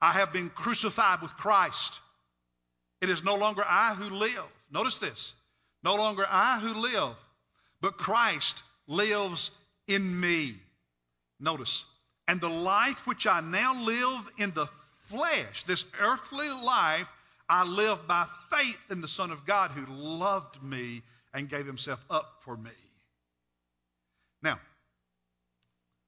I 0.00 0.12
have 0.12 0.32
been 0.32 0.48
crucified 0.48 1.20
with 1.20 1.36
Christ. 1.36 2.00
It 3.00 3.08
is 3.08 3.24
no 3.24 3.34
longer 3.34 3.64
I 3.66 3.94
who 3.94 4.08
live. 4.08 4.44
Notice 4.70 4.98
this. 4.98 5.34
No 5.82 5.96
longer 5.96 6.24
I 6.28 6.60
who 6.60 6.74
live, 6.74 7.16
but 7.80 7.98
Christ 7.98 8.62
lives 8.86 9.50
in 9.86 10.20
me. 10.20 10.54
Notice. 11.40 11.84
And 12.28 12.40
the 12.40 12.48
life 12.48 13.06
which 13.06 13.26
I 13.26 13.40
now 13.40 13.80
live 13.82 14.30
in 14.38 14.52
the 14.52 14.66
flesh, 14.98 15.62
this 15.64 15.84
earthly 16.00 16.48
life, 16.48 17.08
I 17.48 17.64
live 17.64 18.06
by 18.08 18.26
faith 18.50 18.78
in 18.90 19.00
the 19.00 19.08
Son 19.08 19.30
of 19.30 19.46
God 19.46 19.70
who 19.70 19.86
loved 19.86 20.60
me 20.62 21.02
and 21.32 21.48
gave 21.48 21.66
himself 21.66 22.04
up 22.10 22.38
for 22.40 22.56
me. 22.56 22.70
Now, 24.42 24.58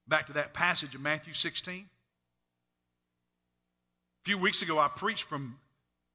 back 0.08 0.26
to 0.26 0.32
that 0.34 0.54
passage 0.54 0.94
in 0.94 1.02
Matthew 1.02 1.34
16. 1.34 1.74
A 1.74 1.84
few 4.24 4.38
weeks 4.38 4.62
ago, 4.62 4.78
I 4.78 4.88
preached 4.88 5.24
from 5.24 5.58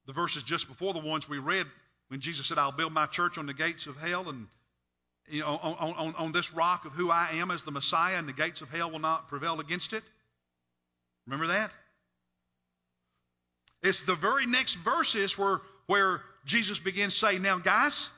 the 0.06 0.12
verses 0.12 0.42
just 0.42 0.68
before 0.68 0.92
the 0.92 0.98
ones 0.98 1.28
we 1.28 1.38
read 1.38 1.66
when 2.08 2.20
Jesus 2.20 2.46
said, 2.46 2.58
I'll 2.58 2.72
build 2.72 2.92
my 2.92 3.06
church 3.06 3.38
on 3.38 3.46
the 3.46 3.54
gates 3.54 3.86
of 3.86 3.96
hell 3.96 4.28
and 4.28 4.46
you 5.28 5.40
know, 5.40 5.58
on, 5.62 5.94
on, 5.94 6.14
on 6.16 6.32
this 6.32 6.52
rock 6.52 6.84
of 6.84 6.92
who 6.92 7.10
I 7.10 7.30
am 7.34 7.50
as 7.50 7.62
the 7.62 7.70
Messiah, 7.70 8.16
and 8.18 8.28
the 8.28 8.32
gates 8.32 8.60
of 8.60 8.70
hell 8.70 8.90
will 8.90 8.98
not 8.98 9.28
prevail 9.28 9.60
against 9.60 9.92
it. 9.92 10.02
Remember 11.26 11.48
that? 11.48 11.72
It's 13.82 14.02
the 14.02 14.14
very 14.14 14.46
next 14.46 14.74
verses 14.76 15.36
where, 15.36 15.60
where 15.86 16.22
Jesus 16.44 16.78
begins 16.78 17.16
saying, 17.16 17.42
Now, 17.42 17.58
guys, 17.58 18.08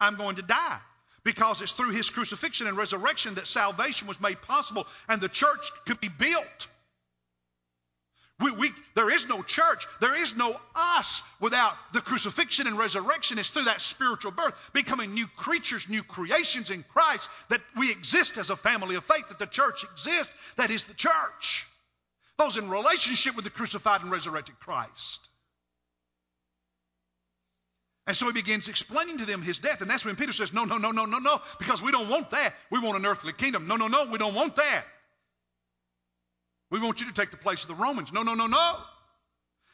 I'm 0.00 0.16
going 0.16 0.36
to 0.36 0.42
die. 0.42 0.78
Because 1.22 1.60
it's 1.60 1.72
through 1.72 1.90
his 1.90 2.08
crucifixion 2.08 2.66
and 2.66 2.78
resurrection 2.78 3.34
that 3.34 3.46
salvation 3.46 4.08
was 4.08 4.18
made 4.20 4.40
possible 4.40 4.86
and 5.06 5.20
the 5.20 5.28
church 5.28 5.70
could 5.86 6.00
be 6.00 6.08
built. 6.08 6.68
We, 8.40 8.50
we, 8.52 8.70
there 8.94 9.10
is 9.10 9.28
no 9.28 9.42
church. 9.42 9.86
There 10.00 10.14
is 10.14 10.34
no 10.36 10.58
us 10.74 11.22
without 11.40 11.74
the 11.92 12.00
crucifixion 12.00 12.66
and 12.66 12.78
resurrection. 12.78 13.38
It's 13.38 13.50
through 13.50 13.64
that 13.64 13.82
spiritual 13.82 14.30
birth, 14.30 14.54
becoming 14.72 15.12
new 15.12 15.26
creatures, 15.36 15.88
new 15.88 16.02
creations 16.02 16.70
in 16.70 16.84
Christ, 16.84 17.28
that 17.50 17.60
we 17.76 17.90
exist 17.90 18.38
as 18.38 18.48
a 18.48 18.56
family 18.56 18.96
of 18.96 19.04
faith, 19.04 19.28
that 19.28 19.38
the 19.38 19.46
church 19.46 19.84
exists. 19.84 20.54
That 20.54 20.70
is 20.70 20.84
the 20.84 20.94
church. 20.94 21.66
Those 22.38 22.56
in 22.56 22.70
relationship 22.70 23.36
with 23.36 23.44
the 23.44 23.50
crucified 23.50 24.00
and 24.00 24.10
resurrected 24.10 24.58
Christ. 24.60 25.28
And 28.06 28.16
so 28.16 28.26
he 28.26 28.32
begins 28.32 28.68
explaining 28.68 29.18
to 29.18 29.26
them 29.26 29.42
his 29.42 29.58
death. 29.58 29.82
And 29.82 29.90
that's 29.90 30.04
when 30.04 30.16
Peter 30.16 30.32
says, 30.32 30.52
No, 30.52 30.64
no, 30.64 30.78
no, 30.78 30.90
no, 30.90 31.04
no, 31.04 31.18
no, 31.18 31.40
because 31.58 31.82
we 31.82 31.92
don't 31.92 32.08
want 32.08 32.30
that. 32.30 32.54
We 32.70 32.80
want 32.80 32.98
an 32.98 33.06
earthly 33.06 33.34
kingdom. 33.34 33.68
No, 33.68 33.76
no, 33.76 33.88
no, 33.88 34.06
we 34.06 34.18
don't 34.18 34.34
want 34.34 34.56
that. 34.56 34.84
We 36.70 36.80
want 36.80 37.00
you 37.00 37.06
to 37.06 37.12
take 37.12 37.30
the 37.30 37.36
place 37.36 37.62
of 37.62 37.68
the 37.68 37.74
Romans. 37.74 38.12
No, 38.12 38.22
no, 38.22 38.34
no, 38.34 38.46
no. 38.46 38.76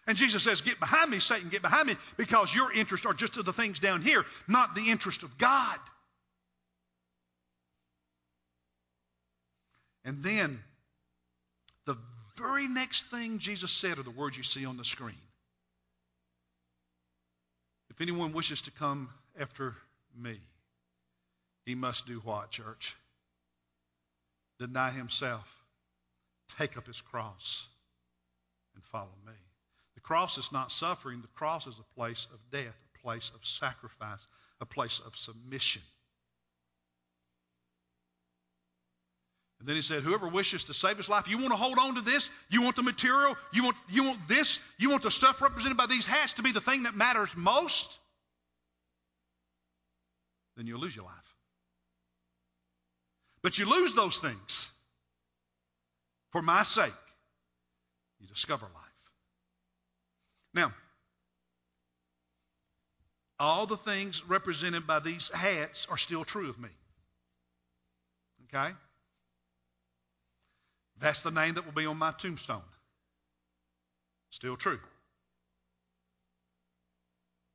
And 0.06 0.16
Jesus 0.16 0.42
says, 0.42 0.60
Get 0.60 0.80
behind 0.80 1.10
me, 1.10 1.18
Satan, 1.18 1.48
get 1.48 1.62
behind 1.62 1.88
me, 1.88 1.96
because 2.16 2.54
your 2.54 2.72
interests 2.72 3.06
are 3.06 3.12
just 3.12 3.36
of 3.36 3.44
the 3.44 3.52
things 3.52 3.80
down 3.80 4.02
here, 4.02 4.24
not 4.48 4.74
the 4.74 4.90
interest 4.90 5.22
of 5.22 5.36
God. 5.36 5.78
And 10.04 10.22
then 10.22 10.60
the 11.84 11.96
very 12.36 12.68
next 12.68 13.10
thing 13.10 13.38
Jesus 13.38 13.72
said 13.72 13.98
are 13.98 14.04
the 14.04 14.10
words 14.10 14.36
you 14.36 14.44
see 14.44 14.64
on 14.64 14.76
the 14.76 14.84
screen. 14.84 15.16
If 17.90 18.00
anyone 18.00 18.32
wishes 18.32 18.62
to 18.62 18.70
come 18.70 19.08
after 19.38 19.74
me, 20.16 20.38
he 21.64 21.74
must 21.74 22.06
do 22.06 22.20
what, 22.20 22.50
church? 22.50 22.94
Deny 24.60 24.90
himself, 24.90 25.65
take 26.58 26.76
up 26.76 26.86
his 26.86 27.00
cross, 27.00 27.66
and 28.74 28.84
follow 28.84 29.14
me. 29.26 29.32
The 29.94 30.00
cross 30.00 30.38
is 30.38 30.52
not 30.52 30.72
suffering, 30.72 31.20
the 31.20 31.28
cross 31.28 31.66
is 31.66 31.78
a 31.78 31.94
place 31.94 32.26
of 32.32 32.38
death, 32.50 32.76
a 32.94 32.98
place 32.98 33.30
of 33.34 33.44
sacrifice, 33.44 34.26
a 34.60 34.66
place 34.66 35.00
of 35.04 35.16
submission. 35.16 35.82
And 39.58 39.68
then 39.68 39.76
he 39.76 39.82
said, 39.82 40.02
Whoever 40.02 40.28
wishes 40.28 40.64
to 40.64 40.74
save 40.74 40.98
his 40.98 41.08
life, 41.08 41.28
you 41.28 41.38
want 41.38 41.48
to 41.48 41.56
hold 41.56 41.78
on 41.78 41.94
to 41.94 42.02
this? 42.02 42.28
You 42.50 42.62
want 42.62 42.76
the 42.76 42.82
material? 42.82 43.36
You 43.52 43.64
want, 43.64 43.76
you 43.88 44.04
want 44.04 44.28
this? 44.28 44.58
You 44.78 44.90
want 44.90 45.02
the 45.02 45.10
stuff 45.10 45.40
represented 45.40 45.78
by 45.78 45.86
these 45.86 46.06
hats 46.06 46.34
to 46.34 46.42
be 46.42 46.52
the 46.52 46.60
thing 46.60 46.82
that 46.82 46.94
matters 46.94 47.30
most? 47.36 47.96
Then 50.56 50.66
you'll 50.66 50.80
lose 50.80 50.94
your 50.94 51.06
life. 51.06 51.34
But 53.42 53.58
you 53.58 53.68
lose 53.68 53.94
those 53.94 54.18
things 54.18 54.70
for 56.32 56.42
my 56.42 56.62
sake. 56.62 56.92
You 58.20 58.26
discover 58.26 58.66
life. 58.66 58.84
Now, 60.54 60.72
all 63.38 63.66
the 63.66 63.76
things 63.76 64.26
represented 64.26 64.86
by 64.86 65.00
these 65.00 65.30
hats 65.30 65.86
are 65.90 65.98
still 65.98 66.24
true 66.24 66.48
of 66.48 66.58
me. 66.58 66.70
Okay? 68.44 68.72
That's 70.98 71.20
the 71.20 71.30
name 71.30 71.54
that 71.54 71.66
will 71.66 71.72
be 71.72 71.86
on 71.86 71.98
my 71.98 72.12
tombstone. 72.12 72.62
Still 74.30 74.56
true. 74.56 74.80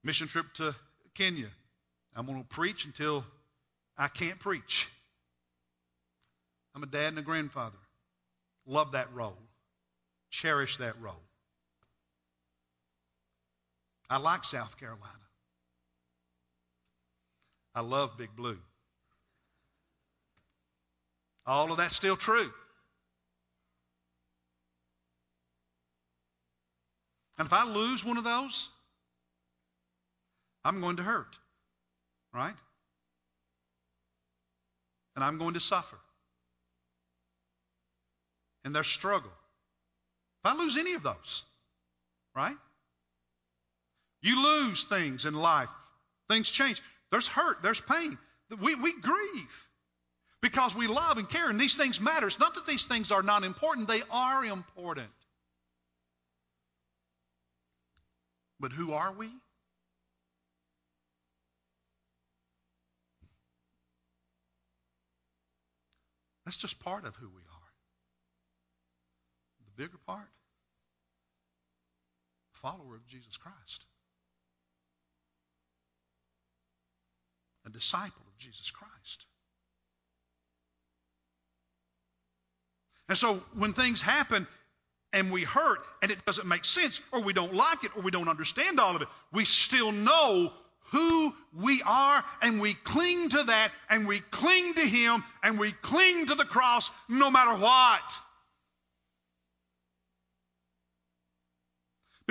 Mission 0.04 0.28
trip 0.28 0.46
to 0.56 0.76
Kenya. 1.16 1.50
I'm 2.16 2.26
going 2.26 2.42
to 2.42 2.48
preach 2.48 2.86
until 2.86 3.24
I 3.98 4.08
can't 4.08 4.40
preach. 4.40 4.90
I'm 6.76 6.84
a 6.84 6.88
dad 6.88 7.10
and 7.10 7.20
a 7.20 7.22
grandfather. 7.22 7.78
Love 8.66 8.94
that 8.94 9.14
role. 9.14 9.38
Cherish 10.30 10.78
that 10.78 11.00
role. 11.02 11.22
I 14.10 14.18
like 14.18 14.44
South 14.44 14.78
Carolina. 14.78 15.08
I 17.74 17.82
love 17.82 18.18
Big 18.18 18.36
Blue. 18.36 18.58
All 21.46 21.72
of 21.72 21.78
that's 21.78 21.96
still 21.96 22.18
true. 22.18 22.52
And 27.38 27.48
if 27.48 27.54
I 27.54 27.66
lose 27.66 28.06
one 28.06 28.18
of 28.18 28.24
those, 28.24 28.70
I'm 30.64 30.82
going 30.82 30.98
to 30.98 31.04
hurt. 31.04 31.36
Right? 32.34 32.54
And 35.16 35.24
I'm 35.24 35.38
going 35.38 35.56
to 35.56 35.60
suffer. 35.60 35.98
And 38.64 38.76
their 38.76 38.84
struggle. 38.84 39.32
If 40.44 40.52
I 40.52 40.56
lose 40.56 40.78
any 40.78 40.94
of 40.94 41.04
those, 41.04 41.44
right? 42.36 42.56
You 44.22 44.44
lose 44.44 44.84
things 44.84 45.26
in 45.26 45.34
life. 45.34 45.70
Things 46.30 46.50
change. 46.50 46.82
There's 47.12 47.28
hurt, 47.28 47.62
there's 47.64 47.82
pain. 47.82 48.18
We, 48.62 48.76
we 48.76 49.00
grieve 49.00 49.68
because 50.42 50.76
we 50.76 50.88
love 50.88 51.18
and 51.18 51.30
care, 51.30 51.50
and 51.50 51.60
these 51.60 51.76
things 51.76 52.02
matter. 52.02 52.28
It's 52.28 52.40
not 52.40 52.56
that 52.56 52.66
these 52.66 52.86
things 52.86 53.12
are 53.12 53.24
not 53.24 53.44
important, 53.44 53.88
they 53.88 54.02
are 54.10 54.44
important. 54.44 55.10
But 58.60 58.72
who 58.72 58.94
are 58.94 59.12
we? 59.12 59.30
That's 66.46 66.58
just 66.58 66.80
part 66.80 67.06
of 67.06 67.16
who 67.16 67.28
we 67.28 67.42
are. 67.42 67.51
The 69.76 69.84
bigger 69.84 69.98
part, 70.06 70.28
follower 72.54 72.96
of 72.96 73.08
Jesus 73.08 73.38
Christ. 73.38 73.86
A 77.66 77.70
disciple 77.70 78.24
of 78.28 78.38
Jesus 78.38 78.72
Christ. 78.72 79.26
And 83.08 83.18
so 83.18 83.36
when 83.56 83.74
things 83.74 84.02
happen 84.02 84.48
and 85.14 85.32
we 85.32 85.44
hurt 85.44 85.80
and 86.02 86.12
it 86.12 86.26
doesn't 86.26 86.48
make 86.48 86.64
sense 86.66 87.02
or 87.12 87.20
we 87.20 87.34
don't 87.34 87.54
like 87.54 87.84
it 87.84 87.92
or 87.96 88.02
we 88.02 88.12
don't 88.12 88.30
understand 88.30 88.80
all 88.80 88.96
of 88.96 89.02
it, 89.02 89.08
we 89.34 89.46
still 89.46 89.92
know 89.92 90.54
who 90.92 91.34
we 91.54 91.82
are 91.86 92.24
and 92.42 92.62
we 92.62 92.74
cling 92.74 93.30
to 93.30 93.44
that 93.44 93.72
and 93.90 94.08
we 94.08 94.20
cling 94.20 94.74
to 94.74 94.82
Him 94.82 95.24
and 95.44 95.60
we 95.60 95.72
cling 95.72 96.28
to 96.28 96.36
the 96.36 96.46
cross 96.46 96.90
no 97.10 97.30
matter 97.30 97.62
what. 97.62 98.02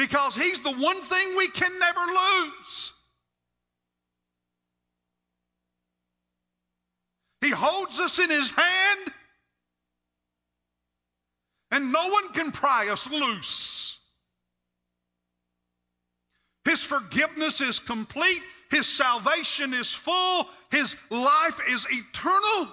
Because 0.01 0.35
He's 0.35 0.63
the 0.63 0.73
one 0.73 1.03
thing 1.03 1.37
we 1.37 1.49
can 1.49 1.71
never 1.79 2.01
lose. 2.01 2.93
He 7.43 7.51
holds 7.51 8.01
us 8.01 8.19
in 8.19 8.31
His 8.31 8.51
hand 8.51 9.13
and 11.71 11.93
no 11.93 12.09
one 12.09 12.33
can 12.33 12.51
pry 12.51 12.89
us 12.89 13.11
loose. 13.11 13.99
His 16.65 16.83
forgiveness 16.83 17.61
is 17.61 17.79
complete. 17.79 18.41
His 18.71 18.89
salvation 18.89 19.75
is 19.75 19.93
full. 19.93 20.49
His 20.71 20.97
life 21.11 21.61
is 21.69 21.87
eternal. 21.91 22.73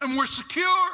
And 0.00 0.16
we're 0.16 0.26
secure. 0.26 0.90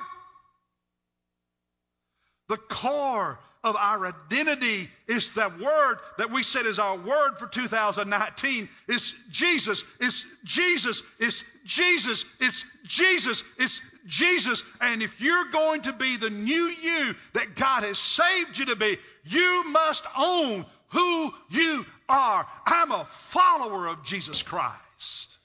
The 2.49 2.57
core 2.57 3.39
of 3.65 3.75
our 3.75 4.07
identity 4.07 4.89
is 5.09 5.31
that 5.33 5.59
word 5.59 5.99
that 6.19 6.31
we 6.31 6.45
said 6.45 6.67
is 6.67 6.79
our 6.79 6.97
word 6.97 7.33
for 7.39 7.49
2019 7.49 8.69
is 8.87 9.13
Jesus. 9.31 9.83
It's 9.99 10.25
Jesus. 10.45 11.03
It's 11.19 11.43
Jesus. 11.65 12.25
It's 12.39 12.65
Jesus. 12.85 13.43
It's 13.59 13.81
Jesus. 14.07 14.63
And 14.81 15.03
if 15.03 15.21
you're 15.21 15.51
going 15.51 15.83
to 15.83 15.93
be 15.93 16.17
the 16.17 16.31
new 16.31 16.73
you 16.83 17.15
that 17.33 17.57
God 17.57 17.83
has 17.83 17.99
saved 17.99 18.59
you 18.59 18.67
to 18.67 18.77
be, 18.77 18.99
you 19.25 19.65
must 19.71 20.05
own 20.17 20.65
who 20.91 21.35
you 21.51 21.85
are. 22.09 22.47
I'm 22.65 22.93
a 22.93 23.05
follower 23.05 23.89
of 23.89 24.05
Jesus 24.05 24.45
Christ. 24.45 25.39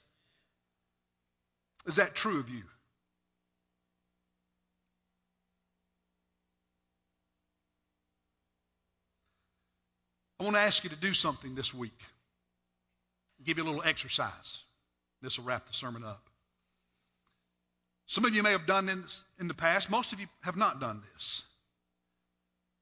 Is 1.86 1.96
that 1.96 2.14
true 2.14 2.38
of 2.38 2.48
you? 2.48 2.62
I 10.42 10.44
want 10.44 10.56
to 10.56 10.62
ask 10.62 10.82
you 10.82 10.90
to 10.90 10.96
do 10.96 11.14
something 11.14 11.54
this 11.54 11.72
week. 11.72 11.96
Give 13.44 13.58
you 13.58 13.62
a 13.62 13.66
little 13.66 13.84
exercise. 13.84 14.58
This 15.20 15.38
will 15.38 15.44
wrap 15.44 15.68
the 15.68 15.72
sermon 15.72 16.02
up. 16.02 16.20
Some 18.06 18.24
of 18.24 18.34
you 18.34 18.42
may 18.42 18.50
have 18.50 18.66
done 18.66 18.86
this 18.86 19.22
in 19.38 19.46
the 19.46 19.54
past. 19.54 19.88
Most 19.88 20.12
of 20.12 20.18
you 20.18 20.26
have 20.40 20.56
not 20.56 20.80
done 20.80 21.00
this. 21.14 21.44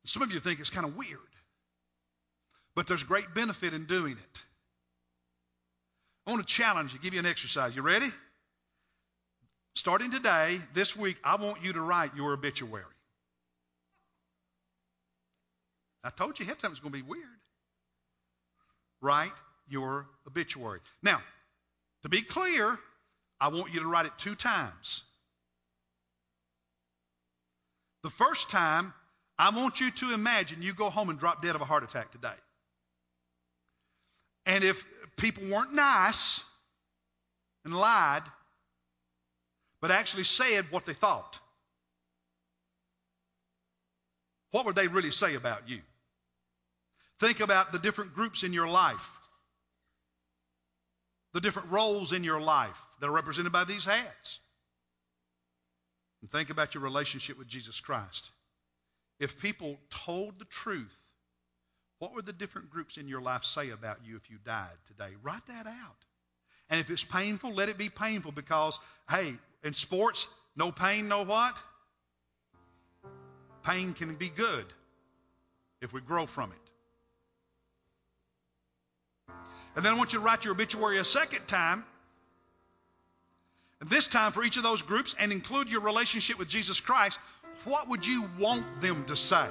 Some 0.06 0.22
of 0.22 0.32
you 0.32 0.40
think 0.40 0.60
it's 0.60 0.70
kind 0.70 0.86
of 0.86 0.96
weird. 0.96 1.18
But 2.74 2.86
there's 2.86 3.02
great 3.02 3.34
benefit 3.34 3.74
in 3.74 3.84
doing 3.84 4.12
it. 4.12 4.42
I 6.26 6.30
want 6.30 6.40
to 6.40 6.54
challenge 6.54 6.94
you, 6.94 6.98
give 6.98 7.12
you 7.12 7.20
an 7.20 7.26
exercise. 7.26 7.76
You 7.76 7.82
ready? 7.82 8.08
Starting 9.74 10.10
today, 10.10 10.56
this 10.72 10.96
week, 10.96 11.18
I 11.22 11.36
want 11.36 11.62
you 11.62 11.74
to 11.74 11.80
write 11.82 12.16
your 12.16 12.32
obituary. 12.32 12.84
I 16.02 16.08
told 16.08 16.38
you 16.38 16.44
ahead 16.44 16.56
of 16.56 16.62
time 16.62 16.70
it's 16.70 16.80
going 16.80 16.92
to 16.92 16.98
be 16.98 17.06
weird 17.06 17.39
write 19.00 19.32
your 19.68 20.06
obituary. 20.26 20.80
Now, 21.02 21.20
to 22.02 22.08
be 22.08 22.22
clear, 22.22 22.78
I 23.40 23.48
want 23.48 23.72
you 23.72 23.80
to 23.80 23.88
write 23.88 24.06
it 24.06 24.12
two 24.18 24.34
times. 24.34 25.02
The 28.02 28.10
first 28.10 28.50
time, 28.50 28.92
I 29.38 29.50
want 29.50 29.80
you 29.80 29.90
to 29.90 30.14
imagine 30.14 30.62
you 30.62 30.74
go 30.74 30.90
home 30.90 31.10
and 31.10 31.18
drop 31.18 31.42
dead 31.42 31.54
of 31.54 31.60
a 31.60 31.64
heart 31.64 31.84
attack 31.84 32.12
today. 32.12 32.28
And 34.46 34.64
if 34.64 34.84
people 35.16 35.44
weren't 35.48 35.74
nice 35.74 36.42
and 37.64 37.74
lied, 37.74 38.22
but 39.80 39.90
actually 39.90 40.24
said 40.24 40.66
what 40.70 40.86
they 40.86 40.94
thought, 40.94 41.38
what 44.50 44.66
would 44.66 44.74
they 44.74 44.88
really 44.88 45.10
say 45.10 45.34
about 45.34 45.68
you? 45.68 45.80
Think 47.20 47.40
about 47.40 47.70
the 47.70 47.78
different 47.78 48.14
groups 48.14 48.42
in 48.44 48.54
your 48.54 48.66
life, 48.66 49.10
the 51.34 51.40
different 51.40 51.70
roles 51.70 52.12
in 52.12 52.24
your 52.24 52.40
life 52.40 52.80
that 52.98 53.06
are 53.06 53.12
represented 53.12 53.52
by 53.52 53.64
these 53.64 53.84
hats. 53.84 54.40
And 56.22 56.30
think 56.30 56.48
about 56.48 56.74
your 56.74 56.82
relationship 56.82 57.38
with 57.38 57.46
Jesus 57.46 57.78
Christ. 57.80 58.30
If 59.18 59.40
people 59.40 59.76
told 59.90 60.38
the 60.38 60.46
truth, 60.46 60.96
what 61.98 62.14
would 62.14 62.24
the 62.24 62.32
different 62.32 62.70
groups 62.70 62.96
in 62.96 63.06
your 63.06 63.20
life 63.20 63.44
say 63.44 63.68
about 63.68 63.98
you 64.02 64.16
if 64.16 64.30
you 64.30 64.38
died 64.44 64.76
today? 64.88 65.14
Write 65.22 65.46
that 65.48 65.66
out. 65.66 65.96
And 66.70 66.80
if 66.80 66.88
it's 66.88 67.04
painful, 67.04 67.52
let 67.52 67.68
it 67.68 67.76
be 67.76 67.90
painful 67.90 68.32
because, 68.32 68.78
hey, 69.10 69.34
in 69.62 69.74
sports, 69.74 70.26
no 70.56 70.72
pain, 70.72 71.08
no 71.08 71.22
what? 71.24 71.54
Pain 73.62 73.92
can 73.92 74.14
be 74.14 74.30
good 74.30 74.64
if 75.82 75.92
we 75.92 76.00
grow 76.00 76.24
from 76.24 76.52
it. 76.52 76.69
And 79.76 79.84
then 79.84 79.94
I 79.94 79.96
want 79.96 80.12
you 80.12 80.18
to 80.18 80.24
write 80.24 80.44
your 80.44 80.54
obituary 80.54 80.98
a 80.98 81.04
second 81.04 81.46
time. 81.46 81.84
And 83.80 83.88
this 83.88 84.06
time 84.06 84.32
for 84.32 84.44
each 84.44 84.56
of 84.56 84.62
those 84.62 84.82
groups 84.82 85.14
and 85.18 85.32
include 85.32 85.70
your 85.70 85.80
relationship 85.80 86.38
with 86.38 86.48
Jesus 86.48 86.80
Christ. 86.80 87.18
What 87.64 87.88
would 87.88 88.06
you 88.06 88.28
want 88.38 88.80
them 88.80 89.04
to 89.06 89.16
say? 89.16 89.46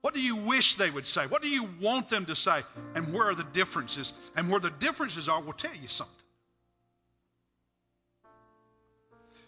What 0.00 0.12
do 0.12 0.20
you 0.20 0.36
wish 0.36 0.74
they 0.74 0.90
would 0.90 1.06
say? 1.06 1.26
What 1.26 1.40
do 1.40 1.48
you 1.48 1.66
want 1.80 2.10
them 2.10 2.26
to 2.26 2.36
say? 2.36 2.62
And 2.94 3.14
where 3.14 3.30
are 3.30 3.34
the 3.34 3.42
differences? 3.42 4.12
And 4.36 4.50
where 4.50 4.60
the 4.60 4.68
differences 4.70 5.30
are, 5.30 5.40
we'll 5.40 5.54
tell 5.54 5.74
you 5.74 5.88
something. 5.88 6.14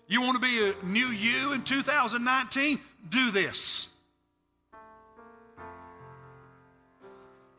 You 0.09 0.23
want 0.23 0.37
to 0.37 0.41
be 0.41 0.71
a 0.71 0.87
new 0.87 1.07
you 1.07 1.53
in 1.53 1.63
2019? 1.63 2.81
Do 3.11 3.31
this. 3.33 3.86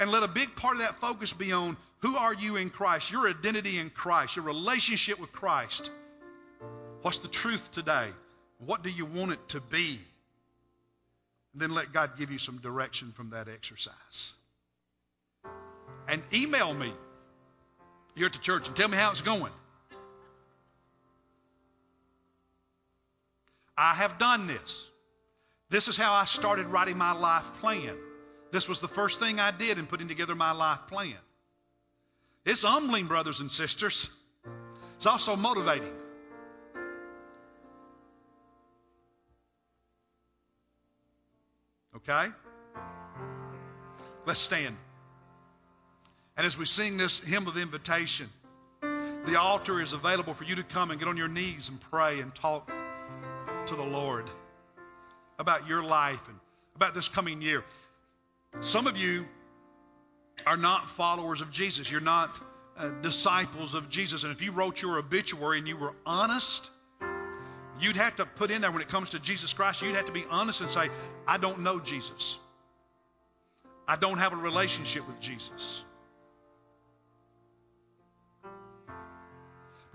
And 0.08 0.14
let 0.14 0.24
a 0.24 0.30
big 0.30 0.56
part 0.56 0.76
of 0.76 0.84
that 0.84 1.02
focus 1.02 1.34
be 1.34 1.52
on 1.52 1.76
who 2.00 2.16
are 2.16 2.34
you 2.34 2.56
in 2.56 2.70
Christ, 2.70 3.12
your 3.12 3.28
identity 3.28 3.78
in 3.78 3.90
Christ, 3.90 4.38
your 4.38 4.46
relationship 4.46 5.20
with 5.20 5.34
Christ. 5.34 5.92
What's 7.02 7.18
the 7.18 7.28
truth 7.28 7.74
today? 7.74 8.08
What 8.66 8.84
do 8.84 8.90
you 8.90 9.04
want 9.04 9.34
it 9.34 9.50
to 9.50 9.60
be? 9.60 10.00
And 11.52 11.62
then 11.62 11.72
let 11.72 11.92
God 11.92 12.18
give 12.18 12.32
you 12.32 12.38
some 12.38 12.60
direction 12.60 13.12
from 13.12 13.32
that 13.32 13.50
exercise. 13.50 14.32
And 16.08 16.24
email 16.34 16.74
me 16.74 16.94
here 18.16 18.28
at 18.28 18.32
the 18.32 18.40
church 18.40 18.66
and 18.68 18.78
tell 18.78 18.88
me 18.88 18.96
how 18.96 19.12
it's 19.12 19.20
going. 19.20 19.52
I 23.78 23.94
have 23.94 24.18
done 24.18 24.48
this. 24.48 24.88
This 25.70 25.90
is 25.90 25.98
how 25.98 26.14
I 26.14 26.24
started 26.24 26.68
writing 26.68 26.98
my 26.98 27.12
life 27.12 27.44
plan. 27.60 27.94
This 28.52 28.70
was 28.70 28.82
the 28.82 28.88
first 28.88 29.20
thing 29.20 29.40
I 29.40 29.52
did 29.52 29.78
in 29.78 29.88
putting 29.88 30.08
together 30.08 30.36
my 30.36 30.52
life 30.52 30.80
plan. 30.88 31.14
It's 32.46 32.64
humbling, 32.64 33.08
brothers 33.08 33.40
and 33.40 33.52
sisters. 33.52 34.10
It's 34.96 35.06
also 35.06 35.36
motivating. 35.36 35.94
Okay? 41.98 42.28
Let's 44.26 44.40
stand. 44.40 44.78
And 46.38 46.46
as 46.46 46.58
we 46.58 46.66
sing 46.66 46.98
this 46.98 47.20
hymn 47.20 47.48
of 47.48 47.58
invitation, 47.58 48.30
the 48.82 49.40
altar 49.40 49.82
is 49.82 49.92
available 49.92 50.34
for 50.34 50.46
you 50.46 50.56
to 50.56 50.64
come 50.64 50.92
and 50.92 51.00
get 51.00 51.10
on 51.10 51.18
your 51.18 51.28
knees 51.28 51.68
and 51.68 51.82
pray 51.82 52.22
and 52.22 52.34
talk 52.34 52.72
to 53.66 53.76
the 53.76 53.84
Lord 53.84 54.26
about 55.38 55.68
your 55.68 55.84
life 55.84 56.26
and 56.30 56.38
about 56.76 56.96
this 56.96 57.10
coming 57.10 57.42
year. 57.42 57.64
Some 58.60 58.88
of 58.88 58.98
you 58.98 59.26
are 60.46 60.58
not 60.58 60.90
followers 60.90 61.42
of 61.42 61.52
Jesus. 61.52 61.90
You're 61.90 62.02
not 62.02 62.36
uh, 62.78 62.90
disciples 63.02 63.74
of 63.74 63.90
Jesus. 63.90 64.24
And 64.24 64.32
if 64.32 64.42
you 64.42 64.52
wrote 64.52 64.82
your 64.82 64.98
obituary 64.98 65.60
and 65.60 65.68
you 65.68 65.78
were 65.78 65.94
honest, 66.06 66.70
you'd 67.80 67.96
have 67.96 68.16
to 68.16 68.26
put 68.26 68.50
in 68.50 68.62
there 68.62 68.72
when 68.72 68.82
it 68.82 68.90
comes 68.90 69.12
to 69.12 69.20
Jesus 69.20 69.54
Christ, 69.54 69.82
you'd 69.82 69.96
have 69.96 70.06
to 70.06 70.12
be 70.12 70.26
honest 70.30 70.62
and 70.62 70.70
say, 70.70 70.90
I 71.28 71.38
don't 71.38 71.60
know 71.60 71.80
Jesus. 71.80 72.40
I 73.88 73.96
don't 73.96 74.18
have 74.18 74.34
a 74.34 74.38
relationship 74.38 75.08
with 75.08 75.20
Jesus. 75.20 75.84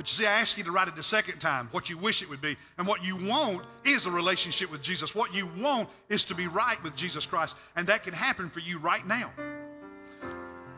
But 0.03 0.11
you 0.11 0.15
see, 0.17 0.27
I 0.27 0.41
ask 0.41 0.59
you 0.59 0.65
to 0.65 0.73
write 0.73 0.89
it 0.89 0.97
the 0.97 1.05
second 1.05 1.39
time, 1.39 1.69
what 1.71 1.89
you 1.89 1.97
wish 1.97 2.23
it 2.23 2.29
would 2.29 2.41
be. 2.41 2.57
And 2.77 2.89
what 2.89 3.05
you 3.05 3.15
want 3.15 3.63
is 3.85 4.05
a 4.05 4.11
relationship 4.11 4.69
with 4.69 4.83
Jesus. 4.83 5.15
What 5.15 5.33
you 5.33 5.49
want 5.61 5.89
is 6.09 6.25
to 6.25 6.35
be 6.35 6.49
right 6.49 6.83
with 6.83 6.97
Jesus 6.97 7.25
Christ. 7.25 7.57
And 7.77 7.87
that 7.87 8.03
can 8.03 8.13
happen 8.13 8.51
for 8.51 8.59
you 8.59 8.81
right 8.81 9.07
now. 9.07 9.31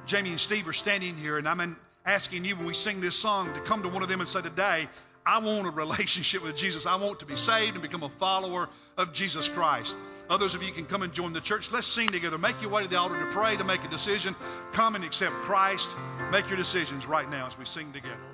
Jamie 0.05 0.29
and 0.29 0.39
Steve 0.39 0.69
are 0.69 0.75
standing 0.75 1.17
here, 1.17 1.39
and 1.39 1.49
I'm 1.49 1.79
asking 2.05 2.45
you 2.45 2.55
when 2.55 2.67
we 2.67 2.75
sing 2.75 3.01
this 3.01 3.17
song 3.17 3.55
to 3.55 3.61
come 3.61 3.83
to 3.85 3.89
one 3.89 4.03
of 4.03 4.11
them 4.11 4.21
and 4.21 4.29
say, 4.29 4.43
Today, 4.43 4.89
I 5.25 5.39
want 5.39 5.67
a 5.67 5.71
relationship 5.71 6.45
with 6.45 6.59
Jesus. 6.59 6.85
I 6.85 6.97
want 6.97 7.21
to 7.21 7.25
be 7.25 7.37
saved 7.37 7.77
and 7.77 7.81
become 7.83 8.03
a 8.03 8.11
follower 8.11 8.69
of 8.99 9.15
Jesus 9.15 9.49
Christ. 9.49 9.97
Others 10.29 10.55
of 10.55 10.63
you 10.63 10.71
can 10.71 10.85
come 10.85 11.01
and 11.01 11.15
join 11.15 11.33
the 11.33 11.41
church. 11.41 11.73
Let's 11.73 11.87
sing 11.87 12.09
together. 12.09 12.37
Make 12.37 12.61
your 12.61 12.71
way 12.71 12.83
to 12.83 12.89
the 12.91 12.99
altar 12.99 13.19
to 13.19 13.31
pray, 13.31 13.57
to 13.57 13.65
make 13.65 13.83
a 13.85 13.89
decision. 13.89 14.37
Come 14.73 14.97
and 14.97 15.03
accept 15.03 15.33
Christ. 15.33 15.89
Make 16.31 16.51
your 16.51 16.59
decisions 16.59 17.07
right 17.07 17.31
now 17.31 17.47
as 17.47 17.57
we 17.57 17.65
sing 17.65 17.91
together. 17.91 18.34